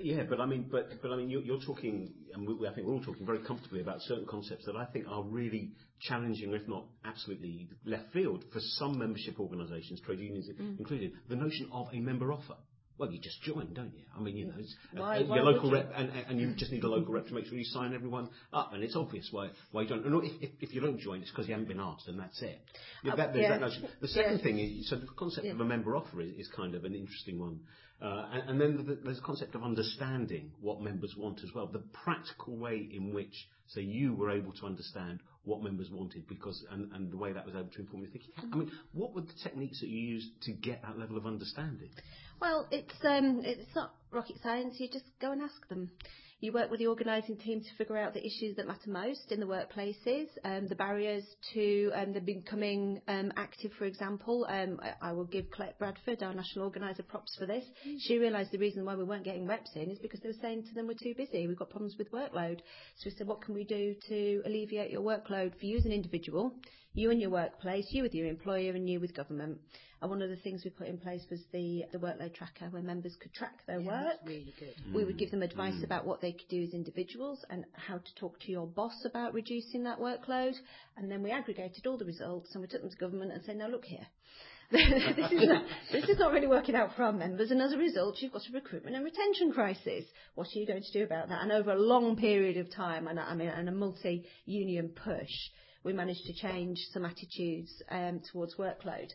Yeah, 0.00 0.22
but 0.28 0.40
I 0.40 0.46
mean, 0.46 0.68
but 0.70 1.02
but 1.02 1.10
I 1.10 1.16
mean, 1.16 1.28
you're, 1.28 1.42
you're 1.42 1.60
talking, 1.60 2.12
and 2.32 2.46
we, 2.46 2.68
I 2.68 2.72
think 2.72 2.86
we're 2.86 2.94
all 2.94 3.02
talking 3.02 3.26
very 3.26 3.40
comfortably 3.40 3.80
about 3.80 4.00
certain 4.02 4.26
concepts 4.26 4.66
that 4.66 4.76
I 4.76 4.84
think 4.86 5.06
are 5.08 5.22
really 5.24 5.72
challenging, 6.00 6.52
if 6.54 6.66
not 6.68 6.84
absolutely 7.04 7.68
left 7.84 8.12
field, 8.12 8.44
for 8.52 8.60
some 8.78 8.98
membership 8.98 9.40
organisations, 9.40 10.00
trade 10.00 10.20
unions 10.20 10.48
Mm. 10.60 10.78
included. 10.78 11.12
The 11.28 11.36
notion 11.36 11.68
of 11.72 11.88
a 11.92 12.00
member 12.00 12.32
offer. 12.32 12.56
Well, 13.00 13.10
you 13.10 13.18
just 13.18 13.40
join, 13.42 13.72
don't 13.72 13.94
you? 13.96 14.04
I 14.14 14.20
mean, 14.20 14.36
you 14.36 14.44
know, 14.48 14.52
it's, 14.58 14.76
Why- 14.92 15.20
uh, 15.20 15.26
why 15.26 15.36
your 15.36 15.44
local 15.46 15.70
rep, 15.70 15.90
and, 15.96 16.10
and 16.28 16.38
you 16.38 16.54
just 16.54 16.70
need 16.70 16.84
a 16.84 16.88
local 16.88 17.14
rep 17.14 17.26
to 17.28 17.32
make 17.34 17.46
sure 17.46 17.56
you 17.56 17.64
sign 17.64 17.94
everyone 17.94 18.28
up, 18.52 18.74
and 18.74 18.84
it's 18.84 18.94
obvious 18.94 19.26
why 19.30 19.48
why 19.72 19.82
you 19.82 19.88
don't. 19.88 20.04
And 20.04 20.22
if, 20.22 20.50
if, 20.60 20.74
you 20.74 20.82
don't 20.82 21.00
join, 21.00 21.22
it's 21.22 21.30
because 21.30 21.48
you 21.48 21.54
haven't 21.54 21.68
been 21.68 21.80
asked, 21.80 22.08
and 22.08 22.20
that's 22.20 22.42
it. 22.42 22.60
Yeah, 23.02 23.14
Uh, 23.14 23.16
that, 23.16 23.32
there's 23.32 23.44
yeah. 23.44 23.48
that 23.52 23.60
notion. 23.62 23.88
The 24.02 24.08
second 24.08 24.36
Yeah. 24.38 24.44
thing 24.44 24.58
is, 24.58 24.90
so 24.90 24.96
the 24.96 25.06
concept 25.16 25.46
of 25.46 25.58
a 25.60 25.64
member 25.64 25.96
offer 25.96 26.20
is, 26.20 26.32
is 26.34 26.48
kind 26.54 26.74
of 26.74 26.84
an 26.84 26.94
interesting 26.94 27.38
one. 27.40 27.60
Uh, 28.02 28.26
and, 28.32 28.50
and 28.50 28.60
then 28.60 28.86
th- 28.86 28.98
there's 29.02 29.18
a 29.18 29.22
concept 29.22 29.54
of 29.54 29.62
understanding 29.62 30.50
what 30.60 30.82
members 30.82 31.14
want 31.16 31.38
as 31.42 31.50
well. 31.54 31.66
The 31.68 31.82
practical 32.04 32.54
way 32.58 32.86
in 32.92 33.14
which, 33.14 33.48
say, 33.68 33.80
you 33.80 34.12
were 34.14 34.30
able 34.30 34.52
to 34.52 34.66
understand 34.66 35.20
what 35.50 35.62
members 35.62 35.90
wanted 35.90 36.26
because, 36.28 36.64
and, 36.70 36.90
and 36.92 37.10
the 37.10 37.16
way 37.16 37.32
that 37.32 37.44
was 37.44 37.54
able 37.54 37.68
to 37.68 37.80
inform 37.80 38.02
your 38.02 38.10
thinking. 38.12 38.30
I 38.52 38.56
mean, 38.56 38.70
what 38.92 39.14
were 39.14 39.22
the 39.22 39.34
techniques 39.42 39.80
that 39.80 39.88
you 39.88 39.98
used 39.98 40.28
to 40.42 40.52
get 40.52 40.82
that 40.82 40.98
level 40.98 41.16
of 41.16 41.26
understanding? 41.26 41.90
Well, 42.40 42.68
it's 42.70 42.94
um, 43.04 43.42
it's 43.44 43.74
not 43.74 43.92
rocket 44.12 44.36
science. 44.42 44.76
You 44.78 44.88
just 44.88 45.04
go 45.20 45.32
and 45.32 45.42
ask 45.42 45.68
them. 45.68 45.90
You 46.42 46.52
work 46.52 46.70
with 46.70 46.80
the 46.80 46.86
organising 46.86 47.36
team 47.36 47.60
to 47.60 47.74
figure 47.76 47.98
out 47.98 48.14
the 48.14 48.24
issues 48.24 48.56
that 48.56 48.66
matter 48.66 48.88
most 48.88 49.30
in 49.30 49.40
the 49.40 49.46
workplaces, 49.46 50.26
um, 50.42 50.68
the 50.68 50.74
barriers 50.74 51.22
to 51.52 51.90
um, 51.94 52.14
them 52.14 52.24
becoming 52.24 53.02
um, 53.08 53.30
active, 53.36 53.72
for 53.78 53.84
example. 53.84 54.46
Um, 54.48 54.80
I, 54.82 55.10
I, 55.10 55.12
will 55.12 55.26
give 55.26 55.50
Colette 55.50 55.78
Bradford, 55.78 56.22
our 56.22 56.32
national 56.32 56.64
organiser, 56.64 57.02
props 57.02 57.36
for 57.38 57.44
this. 57.44 57.64
Mm. 57.86 57.96
She 58.00 58.16
realised 58.16 58.52
the 58.52 58.58
reason 58.58 58.86
why 58.86 58.94
we 58.94 59.04
weren't 59.04 59.24
getting 59.24 59.46
reps 59.46 59.72
in 59.76 59.90
is 59.90 59.98
because 59.98 60.20
they 60.20 60.30
were 60.30 60.40
saying 60.40 60.64
to 60.64 60.74
them, 60.74 60.86
we're 60.86 60.94
too 60.94 61.14
busy, 61.14 61.46
we've 61.46 61.58
got 61.58 61.68
problems 61.68 61.96
with 61.98 62.10
workload. 62.10 62.60
So 62.96 63.04
we 63.04 63.10
said, 63.10 63.26
what 63.26 63.42
can 63.42 63.52
we 63.52 63.64
do 63.64 63.94
to 64.08 64.42
alleviate 64.46 64.90
your 64.90 65.02
workload 65.02 65.39
for 65.48 65.64
you 65.66 65.78
as 65.78 65.86
an 65.86 65.92
individual, 65.92 66.52
you 66.92 67.10
and 67.10 67.20
your 67.20 67.30
workplace, 67.30 67.86
you 67.90 68.02
with 68.02 68.14
your 68.14 68.26
employer, 68.26 68.72
and 68.72 68.88
you 68.88 69.00
with 69.00 69.14
government? 69.14 69.58
And 70.02 70.10
one 70.10 70.22
of 70.22 70.30
the 70.30 70.36
things 70.36 70.64
we 70.64 70.70
put 70.70 70.88
in 70.88 70.96
place 70.96 71.22
was 71.30 71.40
the, 71.52 71.84
the 71.92 71.98
workload 71.98 72.34
tracker 72.34 72.66
where 72.70 72.82
members 72.82 73.16
could 73.20 73.34
track 73.34 73.60
their 73.66 73.80
yeah, 73.80 74.04
work. 74.04 74.16
really 74.24 74.54
good. 74.58 74.74
We 74.94 75.04
would 75.04 75.18
give 75.18 75.30
them 75.30 75.42
advice 75.42 75.74
mm. 75.74 75.84
about 75.84 76.06
what 76.06 76.22
they 76.22 76.32
could 76.32 76.48
do 76.48 76.62
as 76.62 76.72
individuals 76.72 77.44
and 77.50 77.64
how 77.72 77.98
to 77.98 78.14
talk 78.16 78.40
to 78.40 78.50
your 78.50 78.66
boss 78.66 79.04
about 79.04 79.34
reducing 79.34 79.84
that 79.84 79.98
workload. 79.98 80.54
And 80.96 81.10
then 81.10 81.22
we 81.22 81.30
aggregated 81.30 81.86
all 81.86 81.98
the 81.98 82.06
results 82.06 82.50
and 82.54 82.62
we 82.62 82.68
took 82.68 82.80
them 82.80 82.90
to 82.90 82.96
government 82.96 83.32
and 83.32 83.44
said, 83.44 83.56
now 83.56 83.68
look 83.68 83.84
here. 83.84 84.06
This, 84.70 85.32
is 85.32 85.48
not, 85.48 85.64
this 85.92 86.04
is 86.08 86.18
not 86.18 86.32
really 86.32 86.46
working 86.46 86.74
out 86.74 86.94
for 86.96 87.02
our 87.02 87.12
members, 87.12 87.50
and 87.50 87.60
as 87.60 87.72
a 87.72 87.78
result, 87.78 88.16
you've 88.20 88.32
got 88.32 88.42
a 88.48 88.52
recruitment 88.52 88.96
and 88.96 89.04
retention 89.04 89.52
crisis. 89.52 90.04
What 90.34 90.46
are 90.46 90.58
you 90.58 90.66
going 90.66 90.82
to 90.82 90.92
do 90.92 91.04
about 91.04 91.28
that? 91.28 91.42
And 91.42 91.52
over 91.52 91.72
a 91.72 91.78
long 91.78 92.16
period 92.16 92.56
of 92.56 92.74
time, 92.74 93.06
and 93.06 93.18
I 93.18 93.34
mean, 93.34 93.48
and 93.48 93.68
a 93.68 93.72
multi-union 93.72 94.90
push, 95.04 95.28
we 95.82 95.92
managed 95.92 96.24
to 96.26 96.34
change 96.34 96.78
some 96.92 97.04
attitudes 97.04 97.82
um, 97.90 98.20
towards 98.32 98.56
workload. 98.56 99.10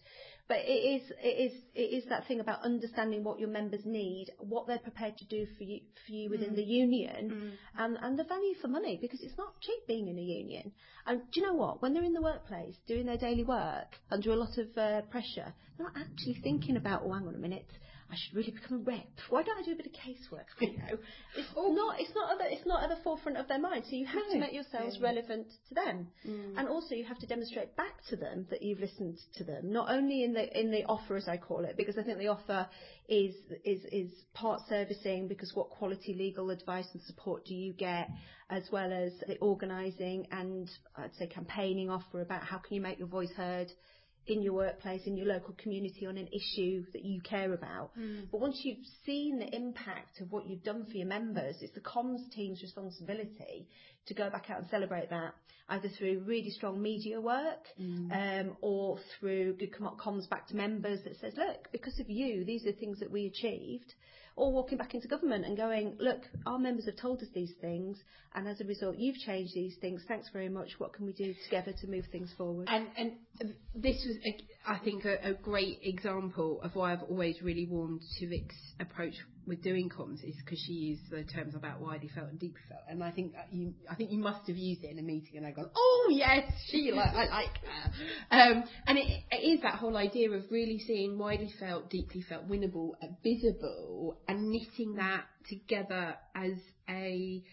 But 0.47 0.57
it 0.59 1.01
is, 1.01 1.11
it 1.23 1.51
is, 1.51 1.61
it 1.73 2.03
is 2.03 2.09
that 2.09 2.27
thing 2.27 2.39
about 2.39 2.61
understanding 2.61 3.23
what 3.23 3.39
your 3.39 3.49
members 3.49 3.81
need, 3.83 4.27
what 4.37 4.67
they're 4.67 4.77
prepared 4.77 5.17
to 5.17 5.25
do 5.25 5.47
for 5.57 5.63
you, 5.63 5.79
for 6.05 6.11
you 6.11 6.29
within 6.29 6.51
mm. 6.51 6.55
the 6.55 6.63
union, 6.63 7.31
mm. 7.31 7.51
and, 7.83 7.97
and 7.99 8.19
the 8.19 8.25
value 8.25 8.53
for 8.61 8.67
money, 8.67 8.99
because 9.01 9.21
it's 9.21 9.37
not 9.39 9.59
cheap 9.61 9.87
being 9.87 10.07
in 10.07 10.19
a 10.19 10.21
union. 10.21 10.71
And 11.07 11.21
do 11.31 11.39
you 11.39 11.47
know 11.47 11.53
what? 11.53 11.81
When 11.81 11.93
they're 11.93 12.03
in 12.03 12.13
the 12.13 12.21
workplace 12.21 12.75
doing 12.87 13.07
their 13.07 13.17
daily 13.17 13.43
work 13.43 13.87
under 14.11 14.31
a 14.31 14.35
lot 14.35 14.55
of 14.59 14.67
uh, 14.77 15.01
pressure, 15.09 15.51
they're 15.77 15.87
not 15.87 15.97
actually 15.97 16.39
thinking 16.43 16.77
about, 16.77 17.01
oh, 17.03 17.13
hang 17.13 17.27
on 17.27 17.33
a 17.33 17.39
minute, 17.39 17.65
I 18.11 18.15
should 18.15 18.35
really 18.35 18.51
become 18.51 18.81
a 18.81 18.83
rep. 18.83 19.07
Why 19.29 19.41
don't 19.41 19.57
I 19.57 19.63
do 19.63 19.71
a 19.71 19.75
bit 19.75 19.87
of 19.87 19.91
casework? 19.93 20.45
You 20.59 20.77
know, 20.77 20.97
it's 21.37 21.47
oh. 21.55 21.73
not 21.73 21.99
it's 21.99 22.13
not 22.13 22.33
at 22.33 22.37
the, 22.37 22.53
it's 22.53 22.65
not 22.65 22.83
at 22.83 22.89
the 22.89 23.03
forefront 23.03 23.37
of 23.37 23.47
their 23.47 23.59
mind. 23.59 23.83
So 23.89 23.95
you 23.95 24.05
have 24.05 24.23
no. 24.27 24.33
to 24.33 24.39
make 24.39 24.53
yourselves 24.53 24.99
relevant 25.01 25.47
to 25.69 25.75
them, 25.75 26.07
mm. 26.27 26.53
and 26.57 26.67
also 26.67 26.93
you 26.93 27.03
have 27.05 27.17
to 27.19 27.27
demonstrate 27.27 27.75
back 27.75 28.05
to 28.09 28.15
them 28.15 28.45
that 28.51 28.61
you've 28.61 28.79
listened 28.79 29.17
to 29.37 29.43
them. 29.43 29.71
Not 29.71 29.89
only 29.89 30.23
in 30.23 30.33
the 30.33 30.59
in 30.59 30.71
the 30.71 30.85
offer, 30.85 31.15
as 31.15 31.27
I 31.27 31.37
call 31.37 31.65
it, 31.65 31.77
because 31.77 31.97
I 31.97 32.03
think 32.03 32.19
the 32.19 32.27
offer 32.27 32.67
is 33.09 33.35
is 33.63 33.81
is 33.91 34.11
part 34.33 34.61
servicing 34.69 35.27
because 35.27 35.51
what 35.55 35.69
quality 35.69 36.13
legal 36.13 36.51
advice 36.51 36.87
and 36.93 37.01
support 37.03 37.45
do 37.45 37.55
you 37.55 37.73
get, 37.73 38.09
as 38.49 38.63
well 38.71 38.93
as 38.93 39.13
the 39.27 39.37
organising 39.39 40.27
and 40.31 40.69
I'd 40.95 41.15
say 41.15 41.27
campaigning 41.27 41.89
offer 41.89 42.21
about 42.21 42.43
how 42.43 42.59
can 42.59 42.75
you 42.75 42.81
make 42.81 42.99
your 42.99 43.07
voice 43.07 43.31
heard 43.35 43.71
in 44.27 44.41
your 44.41 44.53
workplace, 44.53 45.01
in 45.05 45.15
your 45.15 45.27
local 45.27 45.53
community 45.61 46.05
on 46.05 46.17
an 46.17 46.27
issue 46.27 46.83
that 46.93 47.05
you 47.05 47.21
care 47.21 47.53
about. 47.53 47.91
Mm. 47.97 48.27
But 48.31 48.41
once 48.41 48.61
you've 48.63 48.85
seen 49.05 49.39
the 49.39 49.55
impact 49.55 50.19
of 50.21 50.31
what 50.31 50.47
you've 50.47 50.63
done 50.63 50.85
for 50.85 50.97
your 50.97 51.07
members, 51.07 51.57
it's 51.61 51.73
the 51.73 51.81
comms 51.81 52.29
team's 52.31 52.61
responsibility 52.61 53.67
to 54.07 54.13
go 54.13 54.29
back 54.29 54.49
out 54.49 54.59
and 54.59 54.69
celebrate 54.69 55.09
that, 55.09 55.33
either 55.69 55.89
through 55.89 56.23
really 56.25 56.49
strong 56.49 56.81
media 56.81 57.19
work 57.21 57.65
mm. 57.79 58.11
um, 58.11 58.57
or 58.61 58.97
through 59.19 59.53
good 59.53 59.73
comms 59.73 60.29
back 60.29 60.47
to 60.47 60.55
members 60.55 60.99
that 61.03 61.19
says, 61.19 61.33
look, 61.37 61.71
because 61.71 61.99
of 61.99 62.09
you, 62.09 62.43
these 62.45 62.65
are 62.65 62.71
things 62.71 62.99
that 62.99 63.11
we 63.11 63.27
achieved 63.27 63.93
or 64.35 64.51
walking 64.51 64.77
back 64.77 64.93
into 64.93 65.07
government 65.07 65.45
and 65.45 65.55
going, 65.55 65.95
look, 65.99 66.21
our 66.45 66.59
members 66.59 66.85
have 66.85 66.97
told 66.97 67.21
us 67.21 67.27
these 67.33 67.53
things, 67.61 67.97
and 68.33 68.47
as 68.47 68.59
a 68.59 68.65
result, 68.65 68.97
you've 68.97 69.17
changed 69.17 69.53
these 69.53 69.75
things. 69.79 70.01
Thanks 70.07 70.29
very 70.33 70.49
much. 70.49 70.71
What 70.77 70.93
can 70.93 71.05
we 71.05 71.13
do 71.13 71.33
together 71.45 71.73
to 71.79 71.87
move 71.87 72.05
things 72.11 72.33
forward? 72.37 72.67
And, 72.69 72.87
and 72.97 73.13
this 73.73 73.95
was, 74.05 74.17
I 74.67 74.79
think, 74.79 75.05
a, 75.05 75.29
a, 75.29 75.33
great 75.33 75.79
example 75.83 76.59
of 76.63 76.75
why 76.75 76.93
I've 76.93 77.03
always 77.03 77.41
really 77.41 77.67
warmed 77.67 78.01
to 78.19 78.27
Vic's 78.27 78.55
approach 78.79 79.13
with 79.45 79.61
doing 79.63 79.89
comms 79.89 80.23
is 80.23 80.35
because 80.43 80.59
she 80.65 80.73
used 80.73 81.09
the 81.11 81.23
terms 81.23 81.53
about 81.53 81.79
widely 81.79 82.09
felt 82.13 82.29
and 82.29 82.39
deeply 82.39 82.61
felt, 82.67 82.81
and 82.89 83.03
I 83.03 83.11
think 83.11 83.33
you, 83.51 83.73
I 83.89 83.95
think 83.95 84.11
you 84.11 84.17
must 84.17 84.47
have 84.47 84.57
used 84.57 84.83
it 84.83 84.91
in 84.91 84.97
a 84.97 85.03
meeting, 85.03 85.37
and 85.37 85.45
I 85.45 85.51
go, 85.51 85.69
oh 85.75 86.07
yes, 86.11 86.51
she 86.67 86.91
like, 86.91 87.13
I 87.13 87.25
like 87.29 87.59
her, 88.29 88.37
um, 88.37 88.63
and 88.87 88.97
it, 88.97 89.23
it 89.31 89.35
is 89.35 89.61
that 89.61 89.75
whole 89.75 89.97
idea 89.97 90.31
of 90.31 90.43
really 90.49 90.79
seeing 90.79 91.17
widely 91.17 91.53
felt, 91.59 91.89
deeply 91.89 92.23
felt, 92.27 92.49
winnable, 92.49 92.93
visible, 93.23 94.17
and 94.27 94.49
knitting 94.49 94.95
that 94.95 95.25
together 95.47 96.15
as 96.33 96.53
a 96.89 97.43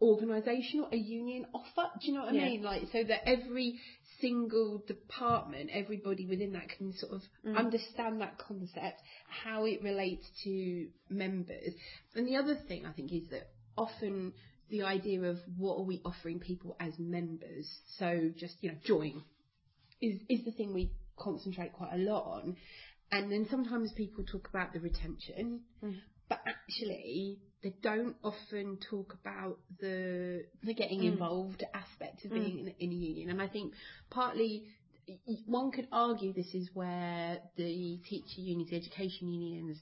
organisational, 0.00 0.90
a 0.92 0.96
union 0.96 1.46
offer. 1.54 1.90
Do 2.00 2.06
you 2.06 2.14
know 2.14 2.24
what 2.24 2.30
I 2.30 2.32
mean? 2.32 2.62
Like 2.62 2.82
so 2.92 3.02
that 3.04 3.28
every 3.28 3.78
single 4.20 4.82
department, 4.86 5.70
everybody 5.72 6.26
within 6.26 6.52
that 6.52 6.68
can 6.76 6.92
sort 6.92 7.12
of 7.12 7.22
mm. 7.46 7.56
understand 7.56 8.20
that 8.20 8.38
concept, 8.38 9.00
how 9.28 9.64
it 9.64 9.82
relates 9.82 10.26
to 10.44 10.88
members. 11.08 11.74
And 12.14 12.26
the 12.26 12.36
other 12.36 12.56
thing 12.68 12.86
I 12.86 12.92
think 12.92 13.12
is 13.12 13.28
that 13.30 13.48
often 13.76 14.32
the 14.70 14.82
idea 14.82 15.22
of 15.22 15.38
what 15.56 15.78
are 15.78 15.84
we 15.84 16.00
offering 16.04 16.38
people 16.38 16.76
as 16.80 16.92
members, 16.98 17.68
so 17.98 18.30
just 18.36 18.54
you 18.60 18.70
know 18.70 18.76
join, 18.84 19.22
is 20.00 20.20
is 20.28 20.44
the 20.44 20.52
thing 20.52 20.72
we 20.72 20.92
concentrate 21.16 21.72
quite 21.72 21.92
a 21.92 21.98
lot 21.98 22.24
on. 22.24 22.56
And 23.12 23.30
then 23.30 23.48
sometimes 23.50 23.92
people 23.92 24.22
talk 24.24 24.48
about 24.48 24.72
the 24.72 24.78
retention, 24.78 25.62
mm. 25.84 25.96
But 26.30 26.40
actually 26.46 27.38
they 27.62 27.74
don't 27.82 28.16
often 28.24 28.78
talk 28.88 29.14
about 29.20 29.58
the 29.80 30.44
the 30.62 30.72
getting 30.72 31.00
mm. 31.00 31.12
involved 31.12 31.62
aspect 31.74 32.24
of 32.24 32.30
being 32.30 32.42
mm. 32.42 32.60
in, 32.60 32.74
in 32.78 32.90
a 32.90 32.94
union. 32.94 33.30
And 33.30 33.42
I 33.42 33.48
think 33.48 33.74
partly 34.08 34.64
one 35.46 35.72
could 35.72 35.88
argue 35.92 36.32
this 36.32 36.54
is 36.54 36.70
where 36.72 37.38
the 37.56 38.00
teacher 38.08 38.40
unions, 38.40 38.70
the 38.70 38.76
education 38.76 39.28
unions 39.28 39.76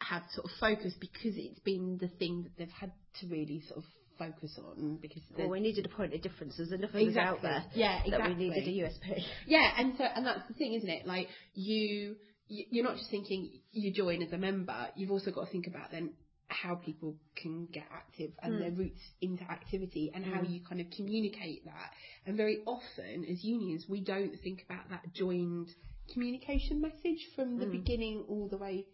have 0.00 0.22
sort 0.32 0.46
of 0.46 0.52
focused 0.60 1.00
because 1.00 1.34
it's 1.36 1.58
been 1.60 1.98
the 2.00 2.08
thing 2.08 2.44
that 2.44 2.52
they've 2.56 2.70
had 2.80 2.92
to 3.20 3.26
really 3.26 3.62
sort 3.66 3.78
of 3.78 3.84
focus 4.18 4.58
on 4.58 4.98
because 5.00 5.22
well, 5.36 5.48
we 5.48 5.60
needed 5.60 5.86
a 5.86 5.88
point 5.88 6.14
of 6.14 6.22
difference. 6.22 6.56
There's 6.56 6.72
enough 6.72 6.90
of 6.90 6.96
exactly. 6.96 7.20
us 7.20 7.28
out 7.28 7.42
there 7.42 7.64
yeah, 7.74 8.00
exactly. 8.04 8.32
that 8.32 8.38
we 8.38 8.48
needed 8.48 8.68
a 8.68 8.70
USP. 8.70 9.22
Yeah, 9.46 9.70
and 9.76 9.94
so 9.98 10.04
and 10.04 10.24
that's 10.24 10.46
the 10.48 10.54
thing, 10.54 10.74
isn't 10.74 10.88
it? 10.88 11.06
Like 11.06 11.28
you, 11.54 12.16
you're 12.48 12.84
not 12.84 12.96
just 12.96 13.10
thinking 13.10 13.60
you 13.72 13.92
join 13.92 14.22
as 14.22 14.32
a 14.32 14.38
member. 14.38 14.88
You've 14.96 15.10
also 15.10 15.30
got 15.30 15.46
to 15.46 15.52
think 15.52 15.66
about 15.66 15.90
then 15.90 16.10
how 16.48 16.74
people 16.76 17.14
can 17.36 17.66
get 17.72 17.84
active 17.92 18.30
and 18.42 18.54
mm. 18.54 18.58
their 18.60 18.70
routes 18.70 19.00
into 19.20 19.44
activity 19.44 20.10
and 20.14 20.24
mm. 20.24 20.34
how 20.34 20.42
you 20.42 20.60
kind 20.66 20.80
of 20.80 20.86
communicate 20.96 21.64
that. 21.66 21.90
And 22.26 22.36
very 22.36 22.60
often, 22.66 23.26
as 23.30 23.44
unions, 23.44 23.84
we 23.88 24.00
don't 24.00 24.34
think 24.42 24.64
about 24.68 24.88
that 24.90 25.12
joined 25.12 25.68
communication 26.12 26.80
message 26.80 27.28
from 27.36 27.58
the 27.58 27.66
mm. 27.66 27.72
beginning 27.72 28.24
all 28.28 28.48
the 28.48 28.56
way 28.56 28.86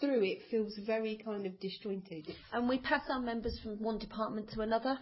through. 0.00 0.24
It 0.24 0.38
feels 0.50 0.78
very 0.86 1.20
kind 1.22 1.44
of 1.44 1.60
disjointed. 1.60 2.34
And 2.52 2.68
we 2.68 2.78
pass 2.78 3.02
our 3.10 3.20
members 3.20 3.58
from 3.62 3.82
one 3.82 3.98
department 3.98 4.50
to 4.54 4.62
another 4.62 4.98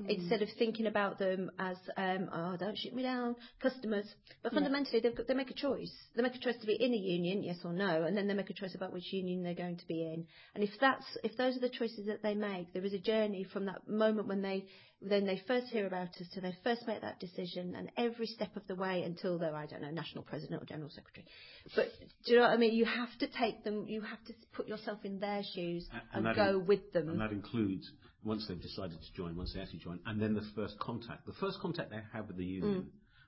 mm. 0.00 0.08
instead 0.08 0.42
of 0.42 0.48
thinking 0.58 0.86
about 0.86 1.18
them 1.18 1.50
as, 1.58 1.76
um, 1.96 2.28
oh, 2.32 2.56
don't 2.56 2.76
shoot 2.76 2.94
me 2.94 3.02
down, 3.02 3.36
customers. 3.60 4.06
But 4.42 4.52
fundamentally, 4.52 5.00
yeah. 5.02 5.10
they 5.26 5.34
make 5.34 5.50
a 5.50 5.54
choice. 5.54 5.92
They 6.16 6.22
make 6.22 6.34
a 6.34 6.38
choice 6.38 6.56
to 6.60 6.66
be 6.66 6.74
in 6.74 6.92
a 6.92 6.96
union, 6.96 7.42
yes 7.42 7.58
or 7.64 7.72
no, 7.72 8.04
and 8.04 8.16
then 8.16 8.26
they 8.26 8.34
make 8.34 8.50
a 8.50 8.54
choice 8.54 8.74
about 8.74 8.92
which 8.92 9.12
union 9.12 9.42
they're 9.42 9.54
going 9.54 9.76
to 9.76 9.86
be 9.86 10.02
in. 10.02 10.26
And 10.54 10.64
if 10.64 10.70
that's, 10.80 11.04
if 11.24 11.36
those 11.36 11.56
are 11.56 11.60
the 11.60 11.68
choices 11.68 12.06
that 12.06 12.22
they 12.22 12.34
make, 12.34 12.72
there 12.72 12.84
is 12.84 12.94
a 12.94 12.98
journey 12.98 13.44
from 13.44 13.66
that 13.66 13.88
moment 13.88 14.28
when 14.28 14.42
they 14.42 14.66
then 15.02 15.24
they 15.24 15.42
first 15.48 15.66
hear 15.68 15.86
about 15.86 16.08
us 16.08 16.28
to 16.34 16.40
they 16.40 16.54
first 16.62 16.86
make 16.86 17.00
that 17.00 17.18
decision 17.20 17.74
and 17.74 17.90
every 17.96 18.26
step 18.26 18.54
of 18.54 18.66
the 18.66 18.74
way 18.74 19.02
until 19.02 19.38
they're, 19.38 19.54
I 19.54 19.64
don't 19.64 19.80
know, 19.80 19.90
national 19.90 20.24
president 20.24 20.62
or 20.62 20.66
general 20.66 20.90
secretary. 20.90 21.26
But 21.74 21.86
do 22.26 22.32
you 22.32 22.38
know 22.38 22.44
what 22.44 22.52
I 22.52 22.56
mean? 22.58 22.74
You 22.74 22.84
have 22.84 23.08
to 23.20 23.26
take 23.26 23.64
them, 23.64 23.86
you 23.88 24.02
have 24.02 24.22
to 24.26 24.34
put 24.52 24.68
yourself 24.68 24.98
in 25.04 25.18
their 25.18 25.42
shoes 25.54 25.88
and, 26.12 26.26
and 26.26 26.36
go 26.36 26.60
in, 26.60 26.66
with 26.66 26.92
them. 26.92 27.08
And 27.08 27.20
that 27.20 27.32
includes 27.32 27.90
once 28.24 28.46
they've 28.48 28.60
decided 28.60 28.98
to 29.00 29.12
join, 29.14 29.36
once 29.36 29.52
they 29.54 29.60
actually 29.60 29.78
join, 29.78 29.98
and 30.06 30.20
then 30.20 30.34
the 30.34 30.44
first 30.54 30.78
contact. 30.78 31.26
The 31.26 31.32
first 31.34 31.58
contact 31.60 31.90
they 31.90 32.00
have 32.12 32.26
with 32.26 32.36
the 32.36 32.44
union. 32.44 32.82
Mm. 32.82 32.86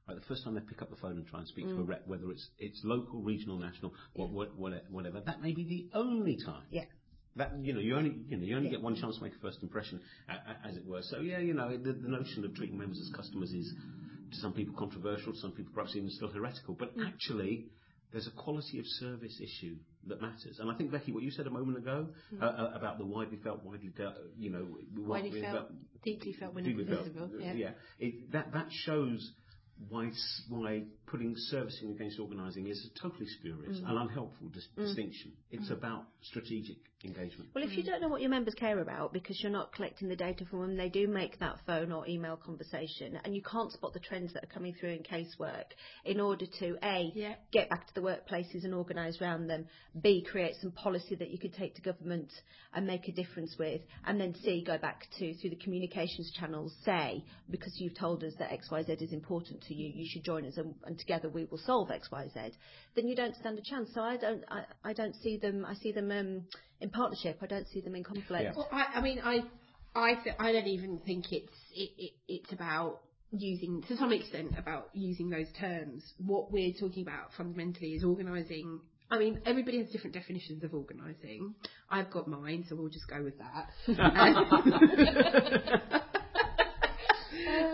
Right, 0.08 0.18
the 0.18 0.26
first 0.26 0.42
time 0.42 0.54
they 0.54 0.60
pick 0.60 0.82
up 0.82 0.90
the 0.90 0.96
phone 0.96 1.12
and 1.12 1.24
try 1.28 1.38
and 1.38 1.46
speak 1.46 1.64
mm. 1.64 1.76
to 1.76 1.80
a 1.80 1.84
mm. 1.84 1.88
rep, 1.88 2.08
whether 2.08 2.28
it's 2.32 2.48
it's 2.58 2.80
local, 2.82 3.22
regional, 3.22 3.56
national, 3.56 3.94
yeah. 4.16 4.24
what, 4.24 4.52
what, 4.56 4.82
whatever, 4.90 5.20
that 5.20 5.40
may 5.40 5.52
be 5.52 5.62
the 5.64 5.96
only 5.96 6.36
time. 6.44 6.64
Yeah. 6.70 6.82
That 7.36 7.52
you 7.62 7.72
know, 7.72 7.78
you 7.78 7.96
only 7.96 8.16
you 8.28 8.36
know 8.36 8.44
you 8.44 8.56
only 8.56 8.68
yeah. 8.68 8.76
get 8.76 8.82
one 8.82 8.96
chance 8.96 9.16
to 9.18 9.22
make 9.22 9.32
a 9.32 9.38
first 9.38 9.62
impression, 9.62 10.00
as 10.64 10.76
it 10.76 10.84
were. 10.84 11.02
So 11.02 11.20
yeah, 11.20 11.38
you 11.38 11.54
know, 11.54 11.70
the, 11.78 11.92
the 11.92 12.08
notion 12.08 12.44
of 12.44 12.54
treating 12.54 12.76
members 12.76 12.98
as 13.00 13.14
customers 13.16 13.52
is 13.52 13.72
to 14.32 14.36
some 14.38 14.52
people 14.52 14.74
controversial, 14.76 15.32
to 15.32 15.38
some 15.38 15.52
people 15.52 15.72
perhaps 15.72 15.94
even 15.94 16.10
still 16.10 16.28
heretical. 16.28 16.74
But 16.74 16.96
mm. 16.96 17.06
actually, 17.06 17.66
there's 18.10 18.26
a 18.26 18.32
quality 18.32 18.80
of 18.80 18.86
service 18.86 19.40
issue 19.40 19.76
that 20.06 20.20
matters. 20.20 20.58
And 20.58 20.70
I 20.70 20.74
think, 20.74 20.90
Becky, 20.90 21.12
what 21.12 21.22
you 21.22 21.30
said 21.30 21.46
a 21.46 21.50
moment 21.50 21.78
ago 21.78 22.08
mm. 22.34 22.42
uh, 22.42 22.76
about 22.76 22.98
the 22.98 23.06
widely 23.06 23.38
felt, 23.38 23.64
widely 23.64 23.90
felt, 23.96 24.14
you 24.38 24.50
know, 24.50 24.66
widely, 24.96 25.40
felt, 25.40 25.54
felt, 25.54 25.68
deeply 26.04 26.32
felt, 26.32 26.54
when 26.54 26.64
deeply 26.64 26.84
felt, 26.84 27.06
yeah, 27.38 27.52
yeah 27.52 27.70
it, 27.98 28.32
that 28.32 28.52
that 28.52 28.66
shows 28.70 29.32
why 29.88 30.10
why 30.48 30.82
putting 31.06 31.34
servicing 31.36 31.90
against 31.90 32.18
organising 32.18 32.68
is 32.68 32.86
a 32.86 33.00
totally 33.00 33.26
spurious 33.26 33.78
mm. 33.78 33.88
and 33.88 33.98
unhelpful 33.98 34.48
dis- 34.48 34.68
mm. 34.76 34.84
distinction. 34.84 35.32
It's 35.50 35.68
mm. 35.68 35.78
about 35.78 36.04
strategic 36.22 36.76
engagement. 37.04 37.50
Well, 37.54 37.64
if 37.64 37.76
you 37.76 37.82
don't 37.82 38.00
know 38.00 38.08
what 38.08 38.20
your 38.20 38.30
members 38.30 38.54
care 38.54 38.78
about 38.78 39.12
because 39.12 39.42
you're 39.42 39.52
not 39.52 39.72
collecting 39.72 40.08
the 40.08 40.16
data 40.16 40.44
from 40.46 40.60
them, 40.60 40.76
they 40.76 40.88
do 40.88 41.08
make 41.08 41.38
that 41.40 41.58
phone 41.66 41.92
or 41.92 42.06
email 42.08 42.36
conversation, 42.36 43.18
and 43.24 43.34
you 43.34 43.42
can't 43.42 43.72
spot 43.72 43.92
the 43.92 44.00
trends 44.00 44.32
that 44.34 44.44
are 44.44 44.54
coming 44.54 44.74
through 44.78 44.90
in 44.90 45.02
casework 45.02 45.64
in 46.04 46.20
order 46.20 46.46
to 46.60 46.76
a 46.82 47.10
yeah. 47.14 47.34
get 47.52 47.68
back 47.68 47.86
to 47.88 47.94
the 47.94 48.00
workplaces 48.00 48.64
and 48.64 48.74
organise 48.74 49.20
around 49.20 49.48
them, 49.48 49.66
b 50.00 50.24
create 50.28 50.54
some 50.60 50.72
policy 50.72 51.14
that 51.16 51.30
you 51.30 51.38
could 51.38 51.54
take 51.54 51.74
to 51.74 51.82
government 51.82 52.32
and 52.74 52.86
make 52.86 53.08
a 53.08 53.12
difference 53.12 53.56
with, 53.58 53.80
and 54.06 54.20
then 54.20 54.34
c 54.42 54.62
go 54.64 54.78
back 54.78 55.06
to 55.18 55.34
through 55.34 55.50
the 55.50 55.56
communications 55.56 56.32
channels 56.38 56.74
say 56.84 57.24
because 57.50 57.78
you've 57.80 57.98
told 57.98 58.24
us 58.24 58.32
that 58.38 58.52
X 58.52 58.70
Y 58.70 58.82
Z 58.82 58.92
is 59.00 59.12
important 59.12 59.62
to 59.62 59.71
you, 59.72 59.92
you 59.94 60.08
should 60.08 60.24
join 60.24 60.46
us 60.46 60.56
and, 60.56 60.74
and 60.84 60.98
together 60.98 61.28
we 61.28 61.44
will 61.44 61.58
solve 61.58 61.90
X 61.90 62.08
Y 62.10 62.28
Z. 62.32 62.40
Then 62.94 63.08
you 63.08 63.16
don't 63.16 63.34
stand 63.36 63.58
a 63.58 63.62
chance. 63.62 63.90
So 63.94 64.00
I 64.02 64.16
don't 64.16 64.44
I, 64.48 64.64
I 64.84 64.92
don't 64.92 65.14
see 65.16 65.38
them. 65.38 65.64
I 65.64 65.74
see 65.74 65.92
them. 65.92 66.10
Um, 66.10 66.42
in 66.82 66.90
partnership. 66.90 67.38
I 67.40 67.46
don't 67.46 67.66
see 67.68 67.80
them 67.80 67.94
in 67.94 68.04
conflict. 68.04 68.42
Yeah. 68.42 68.52
Well, 68.54 68.68
I, 68.70 68.98
I 68.98 69.00
mean, 69.00 69.20
I, 69.24 69.40
I, 69.94 70.14
th- 70.22 70.36
I 70.38 70.52
don't 70.52 70.66
even 70.66 70.98
think 71.06 71.26
it's 71.30 71.52
it, 71.74 71.90
it, 71.96 72.12
it's 72.28 72.52
about 72.52 73.00
using 73.30 73.82
to 73.88 73.96
some 73.96 74.12
extent 74.12 74.54
about 74.58 74.90
using 74.92 75.30
those 75.30 75.46
terms. 75.58 76.02
What 76.18 76.52
we're 76.52 76.74
talking 76.78 77.02
about 77.02 77.30
fundamentally 77.36 77.94
is 77.94 78.04
organising. 78.04 78.80
I 79.10 79.18
mean, 79.18 79.40
everybody 79.46 79.78
has 79.78 79.88
different 79.90 80.14
definitions 80.14 80.64
of 80.64 80.74
organising. 80.74 81.54
I've 81.90 82.10
got 82.10 82.28
mine, 82.28 82.64
so 82.68 82.76
we'll 82.76 82.88
just 82.88 83.08
go 83.08 83.22
with 83.22 83.34
that. 83.38 83.68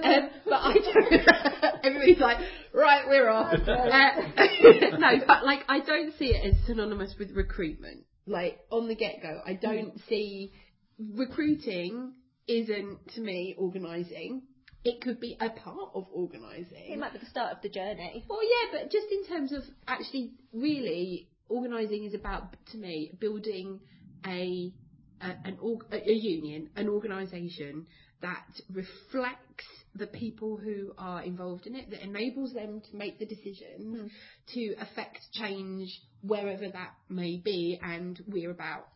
um, 0.04 0.30
but 0.44 0.60
I 0.60 0.74
don't. 0.74 1.57
Everybody's 1.88 2.20
like, 2.20 2.38
right, 2.72 3.06
we're 3.08 3.28
off. 3.28 3.54
Uh, 3.68 4.96
no, 4.98 5.10
but 5.26 5.44
like, 5.44 5.60
I 5.68 5.80
don't 5.80 6.12
see 6.18 6.26
it 6.26 6.44
as 6.44 6.66
synonymous 6.66 7.14
with 7.18 7.30
recruitment 7.32 8.04
like 8.28 8.60
on 8.70 8.88
the 8.88 8.94
get 8.94 9.22
go. 9.22 9.40
I 9.44 9.54
don't 9.54 9.96
mm. 9.96 10.08
see 10.08 10.52
recruiting 10.98 12.12
isn't 12.46 13.14
to 13.14 13.20
me 13.20 13.54
organising. 13.58 14.42
It 14.84 15.00
could 15.00 15.20
be 15.20 15.36
a 15.40 15.50
part 15.50 15.90
of 15.94 16.06
organising. 16.12 16.92
It 16.92 16.98
might 16.98 17.12
be 17.12 17.18
the 17.18 17.26
start 17.26 17.52
of 17.52 17.62
the 17.62 17.68
journey. 17.68 18.24
Well, 18.28 18.40
yeah, 18.42 18.78
but 18.78 18.90
just 18.90 19.06
in 19.10 19.26
terms 19.26 19.52
of 19.52 19.62
actually, 19.86 20.32
really, 20.52 21.28
organising 21.48 22.04
is 22.04 22.14
about 22.14 22.56
to 22.72 22.78
me 22.78 23.12
building 23.18 23.80
a 24.26 24.72
a, 25.20 25.26
an 25.44 25.58
a 25.90 26.12
union, 26.12 26.70
an 26.76 26.88
organisation 26.88 27.86
that 28.20 28.46
reflects 28.72 29.64
the 29.94 30.06
people 30.06 30.56
who 30.56 30.92
are 30.98 31.22
involved 31.22 31.66
in 31.66 31.74
it, 31.74 31.90
that 31.90 32.02
enables 32.02 32.52
them 32.52 32.82
to 32.90 32.96
make 32.96 33.18
the 33.18 33.26
decisions 33.26 33.96
mm. 33.96 34.10
to 34.54 34.74
affect 34.80 35.18
change 35.32 36.00
wherever 36.22 36.68
that 36.68 36.94
may 37.08 37.36
be, 37.36 37.78
and 37.82 38.20
we're 38.26 38.50
about 38.50 38.88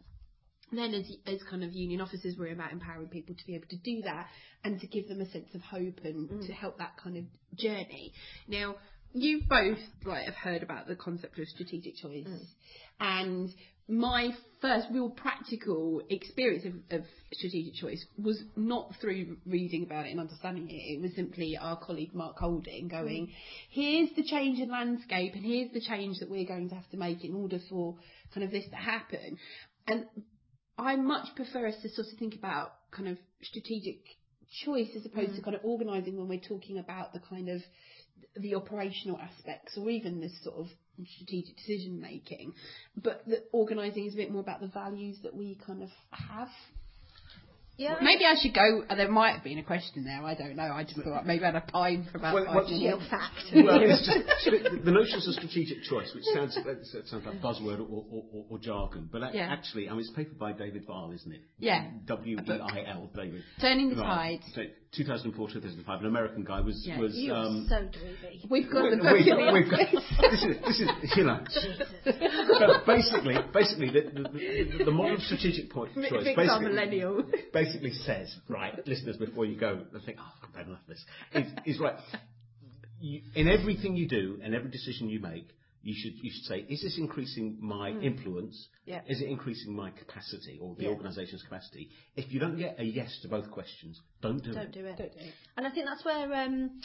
then 0.74 0.94
as 0.94 1.04
as 1.26 1.38
kind 1.50 1.62
of 1.62 1.72
union 1.72 2.00
officers 2.00 2.34
we're 2.38 2.52
about 2.52 2.72
empowering 2.72 3.08
people 3.08 3.34
to 3.34 3.46
be 3.46 3.54
able 3.54 3.66
to 3.68 3.76
do 3.76 4.00
that 4.02 4.26
and 4.64 4.80
to 4.80 4.86
give 4.86 5.06
them 5.06 5.20
a 5.20 5.30
sense 5.30 5.48
of 5.54 5.60
hope 5.60 6.00
and 6.04 6.30
mm. 6.30 6.46
to 6.46 6.52
help 6.52 6.78
that 6.78 6.96
kind 7.02 7.16
of 7.16 7.24
journey 7.56 8.12
now 8.48 8.74
you 9.14 9.42
both 9.48 9.78
like 10.04 10.24
have 10.24 10.34
heard 10.34 10.62
about 10.62 10.86
the 10.86 10.96
concept 10.96 11.38
of 11.38 11.46
strategic 11.48 11.96
choice 11.96 12.26
mm. 12.26 12.46
and 13.00 13.50
my 13.88 14.30
first 14.60 14.86
real 14.92 15.10
practical 15.10 16.02
experience 16.08 16.64
of, 16.64 16.98
of, 16.98 17.04
strategic 17.32 17.74
choice 17.74 18.04
was 18.22 18.42
not 18.56 18.94
through 19.00 19.36
reading 19.46 19.82
about 19.84 20.06
it 20.06 20.10
and 20.10 20.20
understanding 20.20 20.68
it. 20.68 20.74
It 20.74 21.00
was 21.00 21.14
simply 21.16 21.56
our 21.60 21.78
colleague 21.78 22.14
Mark 22.14 22.38
Holding 22.38 22.88
going, 22.88 23.26
mm. 23.26 23.32
here's 23.70 24.10
the 24.14 24.22
change 24.22 24.60
in 24.60 24.70
landscape 24.70 25.34
and 25.34 25.44
here's 25.44 25.72
the 25.72 25.80
change 25.80 26.18
that 26.20 26.30
we're 26.30 26.46
going 26.46 26.68
to 26.68 26.74
have 26.74 26.88
to 26.90 26.96
make 26.96 27.24
in 27.24 27.34
order 27.34 27.58
for 27.68 27.96
kind 28.34 28.44
of 28.44 28.50
this 28.50 28.64
to 28.70 28.76
happen. 28.76 29.38
And 29.88 30.06
I 30.78 30.96
much 30.96 31.34
prefer 31.34 31.66
us 31.66 31.74
to 31.82 31.88
sort 31.88 32.06
of 32.12 32.18
think 32.18 32.34
about 32.34 32.72
kind 32.92 33.08
of 33.08 33.18
strategic 33.42 33.98
choice 34.64 34.90
as 34.94 35.06
opposed 35.06 35.32
mm. 35.32 35.36
to 35.36 35.42
kind 35.42 35.56
of 35.56 35.64
organising 35.64 36.18
when 36.18 36.28
we're 36.28 36.38
talking 36.38 36.78
about 36.78 37.12
the 37.12 37.20
kind 37.20 37.48
of 37.48 37.62
the 38.36 38.54
operational 38.54 39.18
aspects 39.18 39.76
or 39.76 39.90
even 39.90 40.20
this 40.20 40.32
sort 40.42 40.56
of 40.56 40.66
strategic 41.16 41.56
decision 41.56 42.00
making, 42.00 42.52
but 42.96 43.22
the 43.26 43.42
organising 43.52 44.06
is 44.06 44.14
a 44.14 44.16
bit 44.16 44.30
more 44.30 44.42
about 44.42 44.60
the 44.60 44.68
values 44.68 45.18
that 45.22 45.34
we 45.34 45.58
kind 45.66 45.82
of 45.82 45.88
have 46.10 46.48
yeah. 47.78 47.96
Maybe 48.02 48.24
I 48.24 48.34
should 48.40 48.54
go. 48.54 48.84
Uh, 48.88 48.94
there 48.94 49.10
might 49.10 49.32
have 49.32 49.44
been 49.44 49.58
a 49.58 49.62
question 49.64 50.04
there. 50.04 50.22
I 50.22 50.34
don't 50.34 50.56
know. 50.56 50.70
I 50.72 50.84
just 50.84 51.00
thought 51.00 51.26
maybe 51.26 51.44
I'd 51.44 51.66
pine 51.68 52.06
for 52.10 52.18
about 52.18 52.34
well, 52.34 52.44
five 52.44 52.68
minutes. 52.68 53.08
fact. 53.08 53.34
Well, 53.54 53.80
it's 53.80 54.06
just, 54.06 54.84
the 54.84 54.90
notions 54.90 55.26
of 55.26 55.34
strategic 55.34 55.82
choice, 55.84 56.12
which 56.14 56.24
sounds 56.34 56.54
sounds 56.54 57.24
like 57.24 57.40
buzzword 57.40 57.80
or, 57.80 58.04
or, 58.10 58.24
or, 58.32 58.44
or 58.50 58.58
jargon, 58.58 59.08
but 59.10 59.34
yeah. 59.34 59.48
actually, 59.50 59.88
I 59.88 59.92
mean, 59.92 60.00
it's 60.00 60.10
paper 60.10 60.34
by 60.38 60.52
David 60.52 60.84
Weil, 60.86 61.12
isn't 61.12 61.32
it? 61.32 61.40
Yeah. 61.58 61.88
W 62.06 62.38
E 62.38 62.52
I 62.52 62.84
L, 62.90 63.10
David. 63.14 63.42
Turning 63.60 63.90
the 63.90 63.96
Tide. 63.96 64.40
2004, 64.94 65.48
2005. 65.48 66.00
An 66.00 66.06
American 66.06 66.44
guy 66.44 66.60
was 66.60 66.82
yeah. 66.86 66.98
was. 66.98 67.16
You 67.16 67.32
um, 67.32 67.66
so 67.68 67.88
dreamy. 67.98 68.44
We've 68.50 68.70
got 68.70 68.90
the 68.90 68.96
book. 68.96 69.06
We, 69.12 69.52
we've 69.52 69.70
got, 69.70 69.80
this 70.30 70.44
is 70.44 70.56
this 70.60 70.80
is 70.80 71.16
you 71.16 71.24
know. 71.24 71.40
but 72.04 72.86
basically, 72.86 73.36
basically, 73.54 73.90
the, 73.90 74.10
the, 74.12 74.78
the, 74.78 74.84
the 74.84 74.90
model 74.90 75.16
strategic 75.20 75.70
point 75.70 75.94
choice. 75.94 76.24
Basically, 76.24 76.68
millennial 76.68 77.24
basically 77.52 77.92
says, 77.92 78.34
right, 78.48 78.86
listeners, 78.86 79.16
before 79.16 79.46
you 79.46 79.58
go 79.58 79.80
and 79.92 80.02
think, 80.04 80.18
oh, 80.20 80.46
I've 80.46 80.54
had 80.54 80.66
enough 80.66 80.80
of 80.82 80.88
this, 80.88 81.04
is, 81.34 81.76
is 81.76 81.80
right. 81.80 81.96
You, 83.00 83.22
in 83.34 83.48
everything 83.48 83.96
you 83.96 84.08
do 84.08 84.40
and 84.44 84.54
every 84.54 84.70
decision 84.70 85.08
you 85.08 85.20
make, 85.20 85.48
you 85.82 85.94
should 85.96 86.22
you 86.22 86.30
should 86.32 86.44
say, 86.44 86.66
is 86.68 86.82
this 86.82 86.96
increasing 86.98 87.58
my 87.60 87.90
mm. 87.90 88.04
influence? 88.04 88.68
Yeah. 88.84 89.00
Is 89.06 89.20
it 89.20 89.28
increasing 89.28 89.74
my 89.74 89.90
capacity 89.90 90.58
or 90.60 90.74
the 90.76 90.84
yeah. 90.84 90.90
organisation's 90.90 91.42
capacity? 91.42 91.90
If 92.16 92.32
you 92.32 92.40
don't 92.40 92.56
get 92.56 92.78
a 92.78 92.84
yes 92.84 93.18
to 93.22 93.28
both 93.28 93.50
questions, 93.50 94.00
don't 94.20 94.42
do 94.42 94.52
don't 94.52 94.64
it. 94.64 94.72
Do 94.72 94.80
it. 94.80 94.96
Don't 94.98 95.12
do 95.12 95.18
it. 95.18 95.34
And 95.56 95.66
I 95.66 95.70
think 95.70 95.86
that's 95.86 96.04
where. 96.04 96.32
Um, 96.32 96.80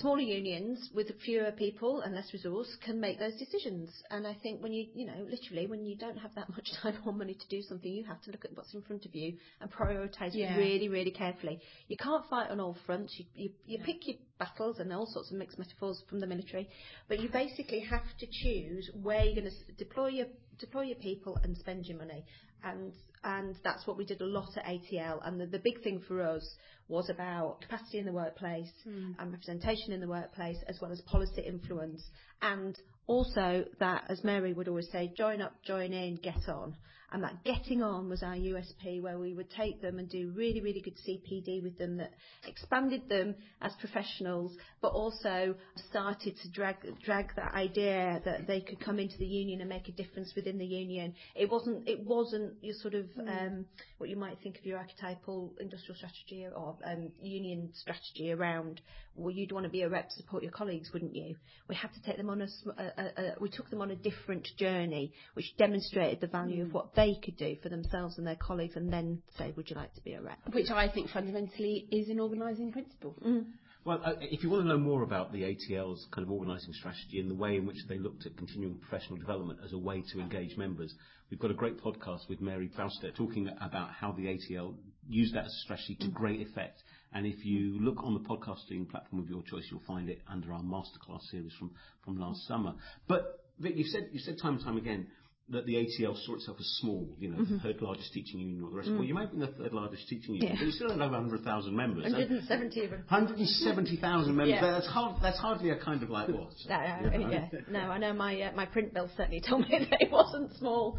smaller 0.00 0.20
unions 0.20 0.90
with 0.94 1.08
fewer 1.24 1.50
people 1.52 2.00
and 2.02 2.14
less 2.14 2.32
resource 2.32 2.68
can 2.84 3.00
make 3.00 3.18
those 3.18 3.34
decisions. 3.36 3.90
And 4.10 4.26
I 4.26 4.34
think 4.42 4.62
when 4.62 4.72
you, 4.72 4.86
you 4.94 5.06
know, 5.06 5.26
literally 5.28 5.66
when 5.66 5.84
you 5.84 5.96
don't 5.96 6.18
have 6.18 6.34
that 6.34 6.48
much 6.56 6.70
time 6.82 6.96
or 7.06 7.12
money 7.12 7.34
to 7.34 7.48
do 7.48 7.62
something, 7.62 7.90
you 7.90 8.04
have 8.04 8.20
to 8.22 8.30
look 8.30 8.44
at 8.44 8.56
what's 8.56 8.74
in 8.74 8.82
front 8.82 9.06
of 9.06 9.14
you 9.14 9.34
and 9.60 9.70
prioritise 9.70 10.30
yeah. 10.32 10.56
really, 10.56 10.88
really 10.88 11.10
carefully. 11.10 11.60
You 11.88 11.96
can't 11.96 12.24
fight 12.28 12.50
on 12.50 12.60
all 12.60 12.76
fronts. 12.84 13.14
You, 13.18 13.24
you, 13.34 13.50
you 13.64 13.78
yeah. 13.78 13.86
pick 13.86 14.06
your 14.06 14.16
battles 14.38 14.78
and 14.78 14.92
all 14.92 15.06
sorts 15.06 15.30
of 15.30 15.38
mixed 15.38 15.58
metaphors 15.58 16.02
from 16.08 16.20
the 16.20 16.26
military, 16.26 16.68
but 17.08 17.20
you 17.20 17.28
basically 17.28 17.80
have 17.80 18.04
to 18.18 18.26
choose 18.26 18.90
where 19.02 19.24
you're 19.24 19.40
going 19.40 19.50
to 19.50 19.72
deploy 19.84 20.08
your 20.08 20.26
deploy 20.58 20.82
your 20.82 20.96
people 20.96 21.38
and 21.42 21.56
spend 21.56 21.86
your 21.86 21.98
money. 21.98 22.24
And 22.64 22.92
and 23.24 23.56
that's 23.64 23.86
what 23.86 23.98
we 23.98 24.04
did 24.04 24.20
a 24.20 24.26
lot 24.26 24.56
at 24.56 24.64
ATL. 24.64 25.26
And 25.26 25.40
the, 25.40 25.46
the 25.46 25.58
big 25.58 25.82
thing 25.82 26.00
for 26.06 26.22
us 26.22 26.48
was 26.88 27.10
about 27.10 27.60
capacity 27.60 27.98
in 27.98 28.06
the 28.06 28.12
workplace 28.12 28.70
mm. 28.86 29.14
and 29.18 29.32
representation 29.32 29.92
in 29.92 30.00
the 30.00 30.06
workplace, 30.06 30.58
as 30.68 30.80
well 30.80 30.92
as 30.92 31.00
policy 31.02 31.42
influence. 31.42 32.02
And 32.40 32.78
also 33.08 33.64
that, 33.80 34.04
as 34.08 34.22
Mary 34.22 34.52
would 34.52 34.68
always 34.68 34.88
say, 34.92 35.12
join 35.16 35.42
up, 35.42 35.54
join 35.66 35.92
in, 35.92 36.16
get 36.16 36.48
on. 36.48 36.76
And 37.12 37.22
that 37.22 37.44
getting 37.44 37.82
on 37.82 38.08
was 38.08 38.22
our 38.22 38.34
USP, 38.34 39.00
where 39.00 39.18
we 39.18 39.32
would 39.32 39.50
take 39.50 39.80
them 39.80 39.98
and 39.98 40.08
do 40.08 40.32
really, 40.34 40.60
really 40.60 40.80
good 40.80 40.96
CPD 41.06 41.62
with 41.62 41.78
them 41.78 41.96
that 41.98 42.12
expanded 42.46 43.08
them 43.08 43.34
as 43.62 43.72
professionals, 43.80 44.56
but 44.82 44.88
also 44.88 45.54
started 45.88 46.34
to 46.42 46.50
drag 46.50 46.76
drag 47.04 47.34
that 47.36 47.54
idea 47.54 48.20
that 48.24 48.46
they 48.46 48.60
could 48.60 48.80
come 48.80 48.98
into 48.98 49.16
the 49.18 49.26
union 49.26 49.60
and 49.60 49.68
make 49.68 49.88
a 49.88 49.92
difference 49.92 50.32
within 50.34 50.58
the 50.58 50.66
union. 50.66 51.14
It 51.34 51.48
wasn't 51.50 51.88
it 51.88 52.04
wasn't 52.04 52.54
your 52.60 52.74
sort 52.74 52.94
of 52.94 53.06
mm. 53.16 53.46
um, 53.46 53.66
what 53.98 54.10
you 54.10 54.16
might 54.16 54.38
think 54.42 54.58
of 54.58 54.66
your 54.66 54.78
archetypal 54.78 55.54
industrial 55.60 55.96
strategy 55.96 56.44
or 56.44 56.76
um, 56.84 57.12
union 57.22 57.70
strategy 57.74 58.32
around. 58.32 58.80
Well, 59.14 59.30
you'd 59.30 59.52
want 59.52 59.64
to 59.64 59.70
be 59.70 59.82
a 59.82 59.88
rep 59.88 60.10
to 60.10 60.14
support 60.16 60.42
your 60.42 60.52
colleagues, 60.52 60.90
wouldn't 60.92 61.14
you? 61.14 61.36
We 61.68 61.74
had 61.74 61.92
to 61.94 62.02
take 62.02 62.18
them 62.18 62.28
on 62.28 62.42
a, 62.42 62.48
a, 62.78 62.84
a, 62.84 63.04
a 63.04 63.34
we 63.40 63.48
took 63.48 63.70
them 63.70 63.80
on 63.80 63.90
a 63.90 63.96
different 63.96 64.46
journey, 64.58 65.12
which 65.34 65.56
demonstrated 65.56 66.20
the 66.20 66.26
value 66.26 66.64
mm. 66.64 66.66
of 66.66 66.74
what 66.74 66.94
they 66.96 67.18
could 67.22 67.36
do 67.36 67.56
for 67.62 67.68
themselves 67.68 68.18
and 68.18 68.26
their 68.26 68.36
colleagues 68.36 68.76
and 68.76 68.92
then 68.92 69.22
say, 69.38 69.52
would 69.56 69.70
you 69.70 69.76
like 69.76 69.94
to 69.94 70.00
be 70.00 70.14
a 70.14 70.22
rep? 70.22 70.38
Which 70.52 70.70
I 70.70 70.88
think 70.88 71.10
fundamentally 71.10 71.86
is 71.90 72.08
an 72.08 72.18
organising 72.18 72.72
principle. 72.72 73.14
Mm. 73.24 73.44
Well, 73.84 74.00
uh, 74.04 74.14
if 74.20 74.42
you 74.42 74.50
want 74.50 74.64
to 74.64 74.68
know 74.68 74.78
more 74.78 75.04
about 75.04 75.32
the 75.32 75.42
ATL's 75.42 76.08
kind 76.10 76.26
of 76.26 76.32
organising 76.32 76.72
strategy 76.72 77.20
and 77.20 77.30
the 77.30 77.36
way 77.36 77.56
in 77.56 77.66
which 77.66 77.76
they 77.88 77.98
looked 77.98 78.26
at 78.26 78.36
continuing 78.36 78.78
professional 78.78 79.16
development 79.16 79.60
as 79.64 79.72
a 79.72 79.78
way 79.78 80.02
to 80.12 80.20
engage 80.20 80.56
members, 80.56 80.92
we've 81.30 81.38
got 81.38 81.52
a 81.52 81.54
great 81.54 81.80
podcast 81.80 82.28
with 82.28 82.40
Mary 82.40 82.68
Bousted 82.76 83.14
talking 83.14 83.48
about 83.60 83.90
how 83.90 84.10
the 84.10 84.24
ATL 84.24 84.74
used 85.08 85.36
that 85.36 85.44
as 85.44 85.52
a 85.52 85.60
strategy 85.64 85.96
to 86.00 86.06
mm. 86.06 86.14
great 86.14 86.40
effect. 86.40 86.82
And 87.12 87.26
if 87.26 87.44
you 87.44 87.78
look 87.80 88.02
on 88.02 88.14
the 88.14 88.28
podcasting 88.28 88.90
platform 88.90 89.22
of 89.22 89.30
your 89.30 89.42
choice, 89.42 89.64
you'll 89.70 89.80
find 89.86 90.08
it 90.08 90.20
under 90.28 90.52
our 90.52 90.62
masterclass 90.62 91.22
series 91.30 91.52
from, 91.56 91.70
from 92.04 92.18
last 92.18 92.46
summer. 92.48 92.74
But 93.06 93.40
Vic, 93.58 93.74
you've 93.76 93.88
said, 93.88 94.08
you've 94.12 94.22
said 94.22 94.38
time 94.42 94.54
and 94.54 94.64
time 94.64 94.76
again, 94.76 95.06
that 95.48 95.64
the 95.64 95.74
ATL 95.74 96.16
saw 96.26 96.34
itself 96.34 96.56
as 96.58 96.66
small, 96.80 97.08
you 97.20 97.30
know, 97.30 97.44
the 97.44 97.60
third 97.60 97.80
largest 97.80 98.12
teaching 98.12 98.40
union 98.40 98.64
or 98.64 98.70
the 98.70 98.76
rest. 98.76 98.90
Well, 98.90 99.04
you 99.04 99.14
might 99.14 99.32
be 99.32 99.38
the 99.38 99.46
third 99.46 99.72
largest 99.72 100.08
teaching 100.08 100.34
union, 100.34 100.52
Yeah. 100.52 100.58
but 100.58 100.66
you 100.66 100.72
still 100.72 100.90
have 100.90 101.00
over 101.00 101.12
100,000 101.12 101.76
members. 101.76 102.02
170. 102.02 102.80
170,000 102.80 104.34
members. 104.34 104.54
Yeah. 104.54 104.60
That's, 104.60 104.88
hard, 104.88 105.22
that's 105.22 105.38
hardly 105.38 105.70
a 105.70 105.78
kind 105.78 106.02
of 106.02 106.10
like 106.10 106.28
what? 106.28 106.50
No, 106.68 107.10
you 107.12 107.18
know? 107.18 107.30
yeah. 107.30 107.48
no, 107.70 107.78
I 107.78 107.98
know 107.98 108.12
my 108.12 108.40
uh, 108.42 108.52
my 108.56 108.66
print 108.66 108.92
bill 108.92 109.08
certainly 109.16 109.40
told 109.40 109.68
me 109.68 109.78
that 109.90 110.02
it 110.02 110.10
wasn't 110.10 110.52
small. 110.56 110.98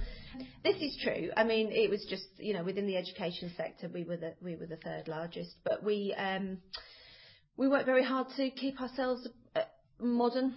This 0.64 0.78
is 0.78 0.98
true. 1.04 1.30
I 1.36 1.44
mean, 1.44 1.70
it 1.72 1.90
was 1.90 2.06
just 2.10 2.28
you 2.38 2.54
know 2.54 2.64
within 2.64 2.88
the 2.88 2.96
education 2.96 3.52
sector 3.58 3.90
we 3.94 4.06
were 4.06 4.18
the 4.18 4.34
we 4.42 4.56
were 4.56 4.66
the 4.66 4.78
third 4.78 5.10
largest, 5.10 5.56
but 5.66 5.84
we 5.84 6.16
um, 6.18 6.60
we 7.58 7.68
worked 7.68 7.86
very 7.86 8.04
hard 8.04 8.28
to 8.38 8.50
keep 8.52 8.80
ourselves 8.80 9.28
uh, 9.58 9.62
modern, 10.00 10.54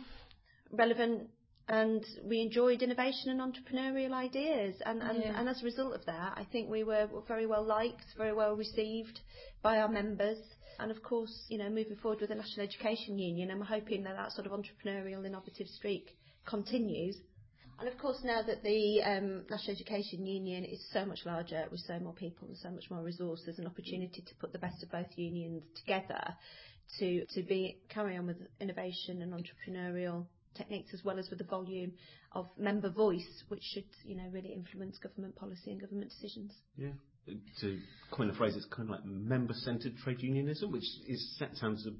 relevant, 0.71 1.29
and 1.71 2.05
we 2.25 2.41
enjoyed 2.41 2.83
innovation 2.83 3.31
and 3.31 3.41
entrepreneurial 3.41 4.13
ideas. 4.13 4.75
And 4.85 5.01
and, 5.03 5.23
Yeah. 5.23 5.39
and 5.39 5.49
as 5.49 5.63
a 5.63 5.65
result 5.65 5.95
of 5.95 6.05
that, 6.07 6.33
I 6.37 6.45
think 6.45 6.69
we 6.69 6.83
were 6.83 7.09
very 7.29 7.47
well 7.47 7.63
liked, 7.65 8.05
very 8.17 8.33
well 8.33 8.57
received 8.57 9.21
by 9.63 9.79
our 9.79 9.89
members. 9.89 10.39
And 10.81 10.91
of 10.91 11.01
course, 11.03 11.47
you 11.49 11.59
know, 11.59 11.69
moving 11.71 11.97
forward 11.97 12.21
with 12.21 12.31
the 12.31 12.35
National 12.35 12.67
Education 12.67 13.19
Union, 13.19 13.51
I'm 13.51 13.61
hoping 13.61 14.03
that 14.05 14.17
that 14.17 14.33
sort 14.33 14.47
of 14.47 14.53
entrepreneurial, 14.53 15.25
innovative 15.25 15.69
streak 15.69 16.17
continues. 16.45 17.17
And 17.79 17.89
of 17.89 17.97
course, 17.99 18.21
now 18.25 18.43
that 18.43 18.63
the 18.63 19.03
um, 19.03 19.47
National 19.49 19.77
Education 19.77 20.27
Union 20.27 20.65
is 20.65 20.85
so 20.93 21.07
much 21.07 21.25
larger 21.25 21.67
with 21.71 21.81
so 21.81 21.99
more 22.01 22.15
people 22.15 22.49
and 22.49 22.57
so 22.57 22.71
much 22.71 22.91
more 22.91 23.03
resources, 23.03 23.59
an 23.59 23.67
opportunity 23.67 24.23
to 24.23 24.35
put 24.41 24.53
the 24.53 24.59
best 24.59 24.83
of 24.83 24.91
both 24.91 25.17
unions 25.17 25.63
together 25.77 26.35
to 26.99 27.25
to 27.27 27.43
be 27.43 27.79
carry 27.89 28.17
on 28.17 28.27
with 28.27 28.39
innovation 28.61 29.23
and 29.23 29.33
entrepreneurial 29.33 30.27
techniques 30.55 30.93
as 30.95 31.05
well 31.05 31.19
as 31.19 31.29
with 31.31 31.39
the 31.39 31.45
volume 31.45 31.93
of 32.33 32.47
member 32.59 32.91
voice, 32.91 33.45
which 33.49 33.63
should 33.63 33.85
you 34.05 34.17
know 34.17 34.29
really 34.33 34.53
influence 34.53 34.99
government 34.99 35.37
policy 35.37 35.71
and 35.71 35.81
government 35.81 36.11
decisions. 36.11 36.53
Yeah. 36.77 36.93
To 37.61 37.79
coin 38.11 38.31
a 38.31 38.35
phrase, 38.35 38.57
it's 38.57 38.67
kind 38.75 38.89
of 38.89 38.97
like 38.97 39.05
member-centred 39.05 39.99
trade 39.99 40.21
unionism, 40.21 40.73
which 40.73 40.87
is 41.07 41.37
that 41.39 41.57
sounds 41.57 41.87
a, 41.87 41.91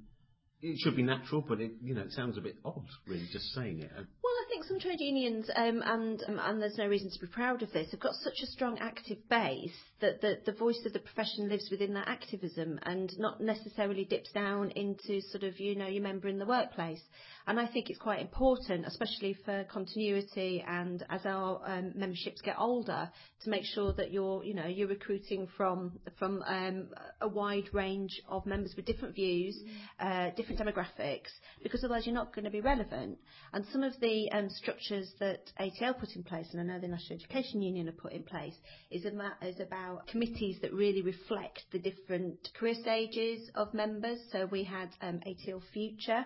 it 0.63 0.79
should 0.81 0.97
be 0.97 1.03
natural, 1.03 1.45
but 1.47 1.61
it 1.61 1.73
you 1.83 1.95
know 1.95 2.03
it 2.03 2.13
sounds 2.13 2.37
a 2.37 2.41
bit 2.41 2.57
odd, 2.65 2.87
really, 3.07 3.29
just 3.31 3.53
saying 3.55 3.81
it. 3.81 3.91
Well, 3.95 4.35
I 4.41 4.49
think 4.49 4.65
some 4.65 4.81
trade 4.81 5.01
unions, 5.01 5.49
um, 5.55 5.83
and 5.85 6.23
um, 6.27 6.41
and 6.43 6.61
there's 6.61 6.79
no 6.79 6.87
reason 6.87 7.11
to 7.11 7.21
be 7.21 7.27
proud 7.27 7.63
of 7.63 7.73
this, 7.73 7.91
have 7.93 8.01
got 8.01 8.15
such 8.15 8.41
a 8.43 8.47
strong 8.47 8.79
active 8.81 9.19
base 9.29 9.73
that 10.01 10.21
the, 10.21 10.39
the 10.45 10.53
voice 10.53 10.81
of 10.85 10.93
the 10.93 10.99
profession 10.99 11.49
lives 11.49 11.69
within 11.71 11.95
that 11.95 12.09
activism 12.09 12.79
and 12.83 13.13
not 13.19 13.41
necessarily 13.41 14.05
dips 14.05 14.33
down 14.33 14.71
into 14.73 15.21
sort 15.31 15.45
of, 15.45 15.61
you 15.61 15.77
know, 15.77 15.87
your 15.87 16.03
member 16.03 16.29
in 16.29 16.39
the 16.39 16.47
workplace. 16.47 17.01
And 17.47 17.59
I 17.59 17.67
think 17.67 17.91
it's 17.91 17.99
quite 17.99 18.21
important, 18.21 18.87
especially 18.87 19.35
for 19.45 19.65
continuity 19.65 20.65
and 20.67 21.05
as 21.09 21.25
our 21.25 21.61
um, 21.65 21.93
memberships 21.95 22.41
get 22.41 22.57
older, 22.59 23.11
to 23.45 23.51
make 23.51 23.65
sure 23.65 23.93
that 23.95 24.13
you're, 24.13 24.45
you 24.45 24.55
know, 24.55 24.67
you're 24.67 24.89
recruiting 24.89 25.49
from 25.57 25.93
from 26.19 26.43
um, 26.47 26.89
a 27.21 27.29
wide 27.29 27.69
range 27.73 28.21
of 28.29 28.45
members 28.47 28.75
with 28.77 28.85
different 28.85 29.15
views, 29.15 29.59
uh, 29.99 30.31
different 30.37 30.61
demographics, 30.61 31.31
because 31.63 31.83
otherwise 31.83 32.07
you're 32.07 32.15
not 32.15 32.35
going 32.35 32.45
to 32.45 32.51
be 32.51 32.61
relevant. 32.61 33.19
And 33.53 33.65
some 33.73 33.83
of 33.83 33.99
the 34.01 34.31
um, 34.33 34.49
structures 34.51 35.11
that 35.21 35.51
ATL 35.59 35.99
put 35.99 36.11
in 36.15 36.23
place, 36.23 36.49
and 36.53 36.61
I 36.61 36.65
know 36.65 36.81
the 36.81 36.89
National 36.89 37.19
Education 37.19 37.63
Union 37.63 37.87
have 37.87 37.97
put 37.97 38.13
in 38.13 38.23
place, 38.23 38.55
is 38.91 39.05
about, 39.07 39.33
is 39.43 39.61
about 39.61 40.07
committees 40.07 40.59
that 40.63 40.73
really 40.73 41.03
reflect 41.03 41.63
the 41.73 41.79
different 41.79 42.49
career 42.59 42.75
stages 42.81 43.51
of 43.55 43.73
members. 43.73 44.19
So 44.33 44.47
we 44.47 44.65
had 44.65 44.91
um, 45.01 45.21
ATL 45.27 45.63
Future, 45.73 46.25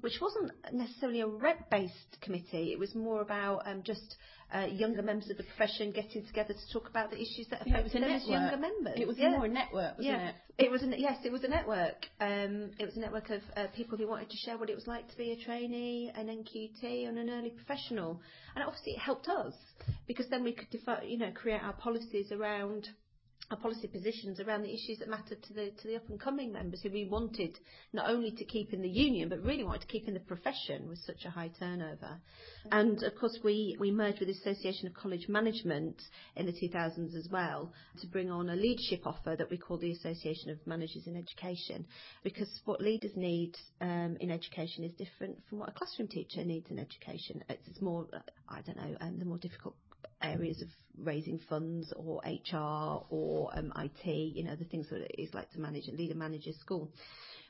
which 0.00 0.20
wasn't 0.20 0.49
necessarily 0.72 1.20
a 1.20 1.26
rep-based 1.26 2.20
committee. 2.20 2.72
It 2.72 2.78
was 2.78 2.94
more 2.94 3.22
about 3.22 3.66
um, 3.66 3.82
just 3.82 4.16
uh, 4.54 4.66
younger 4.66 5.02
members 5.02 5.30
of 5.30 5.36
the 5.36 5.44
profession 5.44 5.92
getting 5.92 6.26
together 6.26 6.54
to 6.54 6.72
talk 6.72 6.88
about 6.88 7.10
the 7.10 7.16
issues 7.16 7.46
that 7.50 7.66
Yeah, 7.66 7.74
affect 7.78 7.84
was 7.84 7.92
them 7.92 8.04
as 8.04 8.26
younger 8.26 8.56
members. 8.56 8.98
It 8.98 9.06
was 9.06 9.16
Yeah. 9.18 9.30
more 9.30 9.44
a 9.44 9.48
network, 9.48 9.96
wasn't 9.98 10.06
Yeah, 10.18 10.28
it? 10.30 10.34
it 10.58 10.70
was 10.70 10.82
an, 10.82 10.94
yes, 10.96 11.18
it 11.24 11.32
was 11.32 11.44
a 11.44 11.48
network. 11.48 12.06
Um, 12.20 12.72
it 12.78 12.84
was 12.84 12.96
a 12.96 13.00
network 13.00 13.30
of 13.30 13.42
uh, 13.56 13.66
people 13.76 13.96
who 13.96 14.08
wanted 14.08 14.30
to 14.30 14.36
share 14.38 14.58
what 14.58 14.68
it 14.70 14.74
was 14.74 14.86
like 14.86 15.08
to 15.08 15.16
be 15.16 15.32
a 15.32 15.44
trainee, 15.44 16.10
an 16.14 16.26
NQT, 16.26 17.08
and 17.08 17.18
an 17.18 17.30
early 17.30 17.50
professional. 17.50 18.20
And 18.54 18.64
obviously, 18.64 18.92
it 18.92 18.98
helped 18.98 19.28
us 19.28 19.54
because 20.06 20.28
then 20.28 20.42
we 20.44 20.52
could, 20.52 20.70
defi- 20.70 21.06
you 21.06 21.18
know, 21.18 21.30
create 21.32 21.62
our 21.62 21.74
policies 21.74 22.32
around 22.32 22.88
our 23.50 23.56
policy 23.56 23.88
positions 23.88 24.38
around 24.38 24.62
the 24.62 24.72
issues 24.72 24.98
that 24.98 25.08
mattered 25.08 25.42
to 25.42 25.52
the 25.52 25.70
to 25.82 25.88
the 25.88 25.96
up 25.96 26.08
and 26.08 26.20
coming 26.20 26.52
members 26.52 26.80
who 26.82 26.90
we 26.90 27.04
wanted 27.04 27.58
not 27.92 28.08
only 28.08 28.30
to 28.30 28.44
keep 28.44 28.72
in 28.72 28.80
the 28.80 28.88
union 28.88 29.28
but 29.28 29.42
really 29.42 29.64
wanted 29.64 29.80
to 29.80 29.86
keep 29.88 30.06
in 30.06 30.14
the 30.14 30.20
profession 30.20 30.88
with 30.88 30.98
such 30.98 31.24
a 31.24 31.30
high 31.30 31.50
turnover. 31.58 32.20
And 32.70 33.02
of 33.02 33.14
course 33.16 33.38
we, 33.42 33.76
we 33.80 33.90
merged 33.90 34.20
with 34.20 34.28
the 34.28 34.34
Association 34.34 34.86
of 34.86 34.94
College 34.94 35.26
Management 35.28 36.00
in 36.36 36.46
the 36.46 36.52
2000s 36.52 37.16
as 37.16 37.28
well 37.30 37.72
to 38.00 38.06
bring 38.06 38.30
on 38.30 38.50
a 38.50 38.54
leadership 38.56 39.00
offer 39.04 39.34
that 39.36 39.50
we 39.50 39.58
call 39.58 39.78
the 39.78 39.90
Association 39.92 40.50
of 40.50 40.64
Managers 40.66 41.06
in 41.06 41.16
Education 41.16 41.86
because 42.22 42.48
what 42.66 42.80
leaders 42.80 43.12
need 43.16 43.56
um, 43.80 44.16
in 44.20 44.30
education 44.30 44.84
is 44.84 44.92
different 44.92 45.36
from 45.48 45.58
what 45.58 45.68
a 45.68 45.72
classroom 45.72 46.08
teacher 46.08 46.44
needs 46.44 46.70
in 46.70 46.78
education. 46.78 47.42
It's, 47.48 47.66
it's 47.66 47.80
more, 47.80 48.06
uh, 48.12 48.18
I 48.48 48.60
don't 48.60 48.76
know, 48.76 48.96
um, 49.00 49.18
the 49.18 49.24
more 49.24 49.38
difficult 49.38 49.74
areas 50.22 50.62
of 50.62 50.68
raising 50.98 51.38
funds 51.48 51.92
or 51.96 52.20
HR 52.24 53.04
or 53.10 53.50
um, 53.56 53.72
IT, 53.76 54.06
you 54.06 54.44
know, 54.44 54.56
the 54.56 54.64
things 54.64 54.88
that 54.90 55.00
it 55.00 55.14
is 55.18 55.32
like 55.34 55.50
to 55.52 55.60
manage 55.60 55.86
and 55.88 55.98
lead 55.98 56.10
a 56.10 56.14
manager's 56.14 56.58
school. 56.58 56.90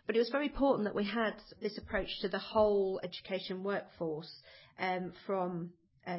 But 0.07 0.17
it 0.17 0.21
was 0.21 0.29
very 0.31 0.47
important 0.47 0.85
that 0.85 0.95
we 0.95 1.05
had 1.05 1.35
this 1.61 1.79
approach 1.79 2.09
to 2.21 2.29
the 2.29 2.39
whole 2.39 3.01
education 3.03 3.63
workforce 3.63 4.31
um, 4.79 5.13
from 5.27 5.71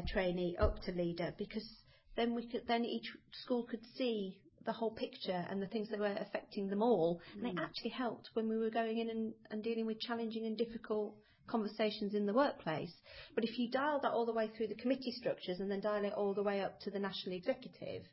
trainee 0.08 0.56
up 0.60 0.82
to 0.84 0.92
leader 0.92 1.34
because 1.38 1.68
then 2.16 2.34
we 2.34 2.48
could 2.48 2.62
then 2.68 2.86
each 2.86 3.08
school 3.44 3.64
could 3.70 3.82
see 3.98 4.38
the 4.66 4.72
whole 4.72 4.92
picture 4.92 5.46
and 5.50 5.62
the 5.62 5.68
things 5.68 5.90
that 5.90 6.00
were 6.00 6.16
affecting 6.20 6.70
them 6.70 6.82
all 6.82 7.20
and 7.38 7.48
it 7.48 7.62
actually 7.62 7.90
helped 7.90 8.30
when 8.34 8.48
we 8.48 8.58
were 8.58 8.70
going 8.70 9.00
in 9.00 9.10
and, 9.10 9.34
and 9.50 9.64
dealing 9.64 9.86
with 9.86 10.00
challenging 10.00 10.46
and 10.46 10.58
difficult 10.58 11.16
conversations 11.52 12.16
in 12.16 12.26
the 12.26 12.34
workplace. 12.34 12.94
But 13.36 13.44
if 13.44 13.60
you 13.60 13.70
dial 13.70 14.00
that 14.02 14.12
all 14.12 14.26
the 14.26 14.34
way 14.34 14.50
through 14.56 14.68
the 14.68 14.76
committee 14.76 15.12
structures 15.12 15.60
and 15.60 15.70
then 15.70 15.82
dial 15.82 16.06
it 16.06 16.14
all 16.14 16.34
the 16.34 16.44
way 16.44 16.62
up 16.62 16.80
to 16.82 16.92
the 16.92 17.00
national 17.00 17.36
executive, 17.36 18.04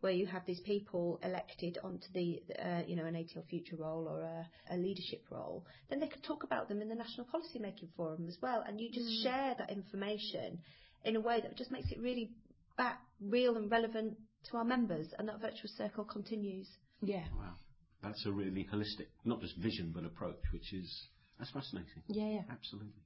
where 0.00 0.12
you 0.12 0.26
have 0.26 0.44
these 0.46 0.60
people 0.60 1.18
elected 1.22 1.78
onto 1.82 2.06
the, 2.12 2.40
uh, 2.62 2.82
you 2.86 2.94
know, 2.94 3.06
an 3.06 3.14
ATL 3.14 3.46
future 3.48 3.76
role 3.76 4.06
or 4.06 4.20
a, 4.20 4.74
a 4.74 4.76
leadership 4.76 5.22
role, 5.30 5.64
then 5.88 5.98
they 5.98 6.08
could 6.08 6.22
talk 6.22 6.44
about 6.44 6.68
them 6.68 6.82
in 6.82 6.88
the 6.88 6.94
national 6.94 7.26
policy 7.26 7.58
making 7.58 7.88
forum 7.96 8.26
as 8.28 8.36
well. 8.42 8.62
And 8.66 8.78
you 8.78 8.90
just 8.92 9.22
share 9.22 9.54
that 9.58 9.70
information 9.70 10.58
in 11.04 11.16
a 11.16 11.20
way 11.20 11.40
that 11.40 11.56
just 11.56 11.70
makes 11.70 11.90
it 11.90 11.98
really 12.00 12.32
back 12.76 13.00
real 13.20 13.56
and 13.56 13.70
relevant 13.70 14.16
to 14.50 14.56
our 14.58 14.64
members, 14.64 15.08
and 15.18 15.28
that 15.28 15.40
virtual 15.40 15.70
circle 15.76 16.04
continues. 16.04 16.68
Yeah. 17.02 17.24
Wow, 17.38 17.54
that's 18.02 18.26
a 18.26 18.32
really 18.32 18.66
holistic, 18.70 19.08
not 19.24 19.40
just 19.40 19.56
vision 19.56 19.92
but 19.94 20.04
approach, 20.04 20.40
which 20.52 20.72
is 20.74 21.08
that's 21.38 21.50
fascinating. 21.50 22.02
Yeah, 22.08 22.28
yeah. 22.28 22.40
Absolutely. 22.50 23.04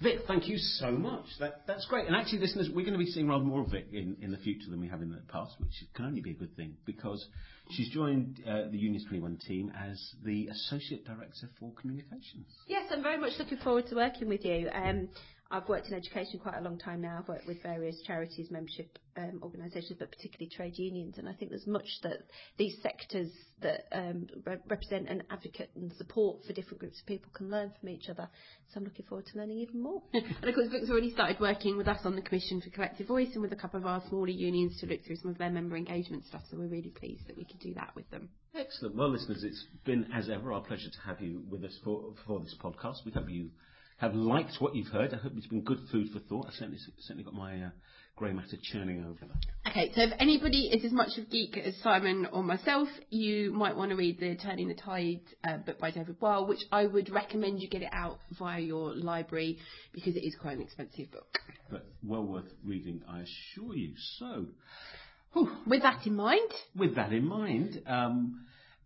Vic, 0.00 0.20
thank 0.26 0.48
you 0.48 0.56
so 0.58 0.90
much. 0.90 1.26
That, 1.38 1.62
that's 1.66 1.86
great. 1.86 2.06
And 2.06 2.16
actually, 2.16 2.38
listeners, 2.40 2.68
we're 2.74 2.84
going 2.84 2.98
to 2.98 3.04
be 3.04 3.10
seeing 3.10 3.28
rather 3.28 3.44
more 3.44 3.60
of 3.60 3.70
Vic 3.70 3.86
in, 3.92 4.16
in 4.20 4.30
the 4.30 4.38
future 4.38 4.70
than 4.70 4.80
we 4.80 4.88
have 4.88 5.02
in 5.02 5.10
the 5.10 5.20
past, 5.28 5.52
which 5.58 5.72
can 5.94 6.06
only 6.06 6.20
be 6.20 6.30
a 6.30 6.34
good 6.34 6.56
thing 6.56 6.74
because 6.84 7.24
she's 7.70 7.90
joined 7.90 8.40
uh, 8.48 8.70
the 8.70 8.78
Unions 8.78 9.04
21 9.08 9.38
team 9.46 9.70
as 9.78 10.02
the 10.24 10.48
Associate 10.48 11.04
Director 11.04 11.48
for 11.60 11.72
Communications. 11.80 12.46
Yes, 12.66 12.86
I'm 12.90 13.02
very 13.02 13.18
much 13.18 13.32
looking 13.38 13.58
forward 13.58 13.86
to 13.88 13.94
working 13.94 14.28
with 14.28 14.44
you. 14.44 14.68
Um, 14.72 15.08
I've 15.50 15.68
worked 15.68 15.88
in 15.88 15.94
education 15.94 16.40
quite 16.40 16.56
a 16.56 16.62
long 16.62 16.78
time 16.78 17.02
now. 17.02 17.18
I've 17.20 17.28
worked 17.28 17.46
with 17.46 17.62
various 17.62 18.00
charities, 18.06 18.50
membership 18.50 18.98
um, 19.16 19.40
organisations, 19.42 19.96
but 19.98 20.10
particularly 20.10 20.50
trade 20.54 20.78
unions. 20.78 21.18
And 21.18 21.28
I 21.28 21.32
think 21.32 21.50
there's 21.50 21.66
much 21.66 21.86
that 22.02 22.22
these 22.56 22.76
sectors 22.82 23.30
that 23.60 23.84
um, 23.92 24.26
re- 24.44 24.58
represent 24.68 25.08
an 25.08 25.22
advocate 25.30 25.70
and 25.76 25.92
support 25.92 26.44
for 26.46 26.52
different 26.54 26.80
groups 26.80 27.00
of 27.00 27.06
people 27.06 27.30
can 27.34 27.50
learn 27.50 27.72
from 27.78 27.90
each 27.90 28.08
other. 28.08 28.28
So 28.72 28.78
I'm 28.78 28.84
looking 28.84 29.04
forward 29.06 29.26
to 29.26 29.38
learning 29.38 29.58
even 29.58 29.82
more. 29.82 30.02
and 30.12 30.44
of 30.44 30.54
course, 30.54 30.68
Vic's 30.70 30.90
already 30.90 31.12
started 31.12 31.38
working 31.38 31.76
with 31.76 31.88
us 31.88 32.00
on 32.04 32.16
the 32.16 32.22
Commission 32.22 32.60
for 32.60 32.70
Collective 32.70 33.06
Voice 33.06 33.30
and 33.34 33.42
with 33.42 33.52
a 33.52 33.56
couple 33.56 33.78
of 33.78 33.86
our 33.86 34.02
smaller 34.08 34.28
unions 34.28 34.80
to 34.80 34.86
look 34.86 35.04
through 35.04 35.16
some 35.16 35.30
of 35.30 35.38
their 35.38 35.50
member 35.50 35.76
engagement 35.76 36.24
stuff. 36.24 36.42
So 36.50 36.56
we're 36.56 36.68
really 36.68 36.90
pleased 36.90 37.28
that 37.28 37.36
we 37.36 37.44
could 37.44 37.60
do 37.60 37.74
that 37.74 37.94
with 37.94 38.10
them. 38.10 38.30
Excellent. 38.56 38.96
Well, 38.96 39.10
listeners, 39.10 39.44
it's 39.44 39.66
been, 39.84 40.06
as 40.12 40.30
ever, 40.30 40.52
our 40.52 40.62
pleasure 40.62 40.90
to 40.90 41.00
have 41.06 41.20
you 41.20 41.42
with 41.50 41.64
us 41.64 41.78
for, 41.84 42.14
for 42.26 42.40
this 42.40 42.54
podcast. 42.62 43.04
We 43.04 43.12
hope 43.12 43.28
you 43.28 43.50
have 43.98 44.14
liked 44.14 44.56
what 44.58 44.74
you've 44.74 44.88
heard. 44.88 45.14
I 45.14 45.16
hope 45.16 45.32
it's 45.36 45.46
been 45.46 45.62
good 45.62 45.78
food 45.90 46.08
for 46.12 46.18
thought. 46.18 46.46
I 46.48 46.52
certainly, 46.52 46.78
certainly 47.00 47.24
got 47.24 47.34
my 47.34 47.62
uh, 47.62 47.70
grey 48.16 48.32
matter 48.32 48.56
churning 48.62 49.04
over. 49.04 49.32
Okay, 49.68 49.92
so 49.94 50.02
if 50.02 50.12
anybody 50.18 50.68
is 50.68 50.84
as 50.84 50.92
much 50.92 51.18
of 51.18 51.24
a 51.24 51.26
geek 51.28 51.56
as 51.56 51.74
Simon 51.82 52.26
or 52.32 52.42
myself, 52.42 52.88
you 53.10 53.52
might 53.52 53.76
want 53.76 53.90
to 53.90 53.96
read 53.96 54.20
the 54.20 54.36
Turning 54.36 54.68
the 54.68 54.74
Tide 54.74 55.20
uh, 55.42 55.58
book 55.58 55.78
by 55.78 55.90
David 55.90 56.16
Weil, 56.20 56.46
which 56.46 56.60
I 56.70 56.86
would 56.86 57.10
recommend 57.10 57.60
you 57.60 57.68
get 57.68 57.82
it 57.82 57.88
out 57.92 58.18
via 58.38 58.60
your 58.60 58.94
library 58.94 59.58
because 59.92 60.16
it 60.16 60.20
is 60.20 60.34
quite 60.40 60.56
an 60.56 60.62
expensive 60.62 61.10
book. 61.10 61.38
But 61.70 61.86
well 62.04 62.24
worth 62.24 62.52
reading, 62.64 63.02
I 63.08 63.20
assure 63.20 63.74
you. 63.74 63.94
So, 64.18 64.46
whew, 65.32 65.50
With 65.66 65.82
that 65.82 66.06
in 66.06 66.14
mind, 66.14 66.50
with 66.76 66.94
that 66.96 67.12
in 67.12 67.24
mind, 67.26 67.82
um, 67.86 68.44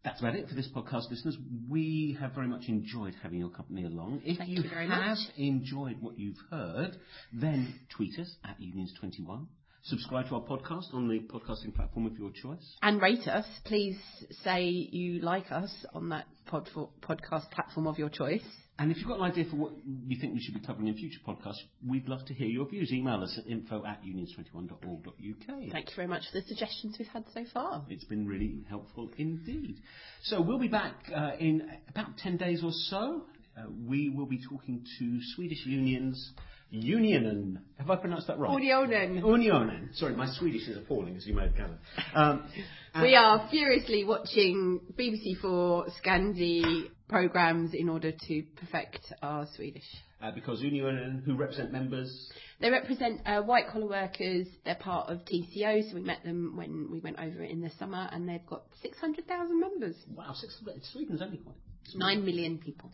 that's 0.09 0.21
about 0.21 0.37
it 0.37 0.49
for 0.49 0.55
this 0.55 0.69
podcast, 0.75 1.11
listeners. 1.11 1.37
We 1.69 2.17
have 2.19 2.33
very 2.33 2.49
much 2.49 2.65
enjoyed 2.69 3.15
having 3.23 3.39
your 3.41 3.51
company 3.51 3.85
along. 3.85 4.23
If 4.25 4.39
Thank 4.39 4.51
you, 4.51 4.63
you 4.63 4.69
have 4.71 4.89
much. 4.89 5.19
enjoyed 5.37 5.97
what 6.01 6.19
you've 6.19 6.39
heard, 6.51 6.97
then 7.33 7.75
tweet 7.91 8.19
us 8.19 8.35
at 8.43 8.57
Unions21. 8.59 9.47
Subscribe 9.83 10.29
to 10.29 10.37
our 10.37 10.41
podcast 10.41 10.95
on 10.95 11.09
the 11.09 11.21
podcasting 11.21 11.75
platform 11.75 12.07
of 12.07 12.17
your 12.17 12.31
choice. 12.31 12.77
And 12.81 13.03
rate 13.03 13.29
us. 13.29 13.45
Please 13.65 13.99
say 14.43 14.65
you 14.65 15.21
like 15.21 15.53
us 15.53 15.71
on 15.93 16.09
that 16.09 16.25
pod- 16.47 16.71
podcast 17.03 17.51
platform 17.51 17.87
of 17.87 17.99
your 17.99 18.09
choice. 18.09 18.43
And 18.79 18.93
if 18.93 18.99
you've 18.99 19.09
got 19.09 19.19
an 19.19 19.25
idea 19.25 19.45
for 19.51 19.57
what 19.57 19.73
you 20.07 20.21
think 20.21 20.35
we 20.35 20.41
should 20.41 20.55
be 20.55 20.61
covering 20.61 20.87
in 20.87 20.95
future 20.95 21.19
podcasts, 21.27 21.59
we'd 21.87 22.09
love 22.09 22.25
to 22.27 22.35
hear 22.35 22.47
your 22.47 22.65
views. 22.69 22.93
Email 22.93 23.23
us 23.25 23.37
at 23.37 23.51
info 23.51 23.85
at 23.85 24.05
unions21.org.uk. 24.05 25.73
Thank 25.73 25.91
you 25.91 25.97
very 25.97 26.07
much 26.07 26.23
for 26.31 26.41
the 26.41 26.47
suggestions 26.47 26.95
we've 26.97 27.09
had 27.09 27.25
so 27.35 27.45
far. 27.53 27.85
It's 27.89 28.05
been 28.05 28.25
really 28.27 28.65
helpful 28.69 29.11
indeed. 29.19 29.79
So 30.23 30.41
we'll 30.41 30.61
be 30.61 30.69
back 30.69 30.95
uh, 31.15 31.33
in 31.41 31.69
about 31.89 32.19
10 32.19 32.37
days 32.37 32.63
or 32.63 32.71
so. 32.71 33.23
Uh, 33.59 33.65
we 33.87 34.09
will 34.09 34.27
be 34.27 34.41
talking 34.49 34.85
to 34.99 35.19
Swedish 35.35 35.65
unions 35.67 36.33
Unionen. 36.73 37.57
Have 37.79 37.89
I 37.91 37.97
pronounced 37.97 38.27
that 38.27 38.39
right? 38.39 38.51
Unionen. 38.51 39.23
Unionen. 39.23 39.97
Sorry, 39.97 40.15
my 40.15 40.27
Swedish 40.27 40.69
is 40.69 40.77
appalling, 40.77 41.17
as 41.17 41.27
you 41.27 41.35
may 41.35 41.45
have 41.45 41.57
gathered. 41.57 41.79
Um, 42.15 42.47
we 43.03 43.17
are 43.17 43.49
furiously 43.51 44.05
watching 44.05 44.81
BBC4 44.99 45.91
Scandi 46.05 46.91
programmes 47.09 47.73
in 47.73 47.89
order 47.89 48.13
to 48.13 48.43
perfect 48.57 49.01
our 49.23 49.47
Swedish. 49.57 49.85
Uh, 50.21 50.31
because 50.33 50.61
Unionen, 50.61 51.25
who 51.25 51.37
represent 51.37 51.73
members? 51.73 52.31
They 52.61 52.71
represent 52.71 53.23
uh, 53.25 53.41
white 53.43 53.69
collar 53.73 53.87
workers. 53.87 54.47
They're 54.67 54.75
part 54.75 55.09
of 55.09 55.21
TCO, 55.21 55.89
so 55.89 55.95
we 55.95 56.03
met 56.03 56.23
them 56.23 56.55
when 56.55 56.91
we 56.91 56.99
went 56.99 57.19
over 57.19 57.43
it 57.43 57.51
in 57.51 57.63
the 57.63 57.71
summer, 57.79 58.11
and 58.13 58.29
they've 58.29 58.45
got 58.47 58.65
600,000 58.83 59.59
members. 59.59 59.95
Wow, 60.15 60.35
600, 60.35 60.83
Sweden's 60.93 61.23
only 61.23 61.39
quite. 61.39 61.57
Nine 61.95 62.27
million 62.27 62.59
people. 62.59 62.91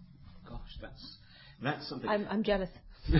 Gosh, 0.55 0.79
that's 0.81 1.17
that's 1.63 1.89
something. 1.89 2.09
I'm, 2.09 2.27
I'm 2.31 2.43
jealous. 2.45 2.71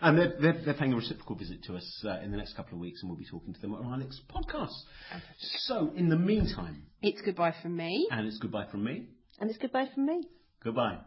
and 0.00 0.18
they're, 0.18 0.34
they're, 0.40 0.60
they're, 0.64 0.74
paying 0.74 0.92
a 0.92 0.96
reciprocal 0.96 1.34
visit 1.34 1.64
to 1.64 1.76
us 1.76 2.04
uh, 2.06 2.20
in 2.22 2.30
the 2.30 2.36
next 2.36 2.54
couple 2.54 2.74
of 2.74 2.80
weeks, 2.80 3.02
and 3.02 3.10
we'll 3.10 3.18
be 3.18 3.26
talking 3.26 3.52
to 3.52 3.60
them 3.60 3.74
on 3.74 3.84
our 3.86 3.98
next 3.98 4.20
podcast. 4.28 4.76
So, 5.40 5.90
in 5.96 6.08
the 6.08 6.16
meantime, 6.16 6.84
it's 7.02 7.20
goodbye 7.20 7.54
from 7.62 7.76
me, 7.76 8.06
and 8.10 8.26
it's 8.28 8.38
goodbye 8.38 8.66
from 8.70 8.84
me, 8.84 9.06
and 9.40 9.50
it's 9.50 9.58
goodbye 9.58 9.88
from 9.92 10.06
me. 10.06 10.22
Goodbye. 10.62 10.98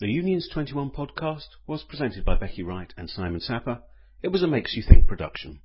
The 0.00 0.08
Unions 0.08 0.48
21 0.52 0.90
podcast 0.90 1.46
was 1.66 1.84
presented 1.84 2.24
by 2.24 2.36
Becky 2.36 2.62
Wright 2.62 2.92
and 2.96 3.10
Simon 3.10 3.40
Sapper. 3.40 3.82
It 4.22 4.30
was 4.30 4.44
a 4.44 4.46
Makes 4.46 4.76
You 4.76 4.84
Think 4.84 5.08
production. 5.08 5.58